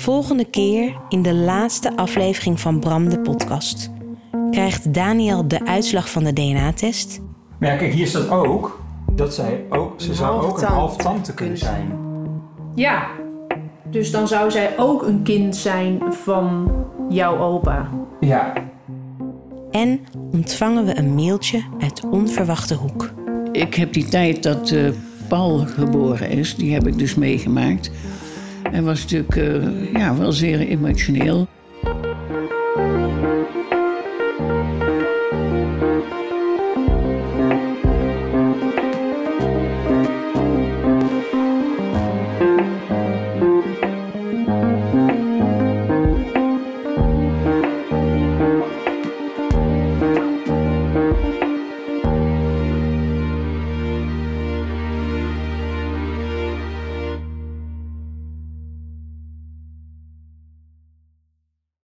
Volgende 0.00 0.44
keer 0.44 0.96
in 1.08 1.22
de 1.22 1.34
laatste 1.34 1.96
aflevering 1.96 2.60
van 2.60 2.80
Bram 2.80 3.08
de 3.08 3.20
podcast 3.20 3.90
krijgt 4.50 4.94
Daniel 4.94 5.48
de 5.48 5.66
uitslag 5.66 6.10
van 6.10 6.24
de 6.24 6.32
DNA-test. 6.32 7.20
Maar 7.58 7.70
ja, 7.70 7.76
kijk, 7.76 7.92
hier 7.92 8.06
staat 8.06 8.30
ook 8.30 8.80
dat 9.12 9.34
zij 9.34 9.64
ook... 9.68 10.00
Ze 10.00 10.14
zou 10.14 10.42
ook 10.42 10.60
een 10.60 10.66
halftante 10.66 11.34
kunnen 11.34 11.58
zijn. 11.58 11.92
Ja. 12.74 13.06
Dus 13.90 14.10
dan 14.10 14.28
zou 14.28 14.50
zij 14.50 14.78
ook 14.78 15.02
een 15.02 15.22
kind 15.22 15.56
zijn 15.56 16.02
van 16.10 16.70
jouw 17.08 17.38
opa. 17.38 17.90
Ja. 18.20 18.52
En 19.70 20.00
ontvangen 20.32 20.84
we 20.84 20.98
een 20.98 21.14
mailtje 21.14 21.62
uit 21.80 22.02
onverwachte 22.10 22.74
hoek. 22.74 23.10
Ik 23.52 23.74
heb 23.74 23.92
die 23.92 24.08
tijd 24.08 24.42
dat 24.42 24.70
eh, 24.70 24.90
Paul 25.28 25.58
geboren 25.58 26.30
is, 26.30 26.56
die 26.56 26.72
heb 26.72 26.86
ik 26.86 26.98
dus 26.98 27.14
meegemaakt. 27.14 27.90
En 28.72 28.84
was 28.84 29.00
natuurlijk 29.00 29.36
eh, 29.36 29.92
ja, 29.92 30.16
wel 30.16 30.32
zeer 30.32 30.60
emotioneel. 30.60 31.46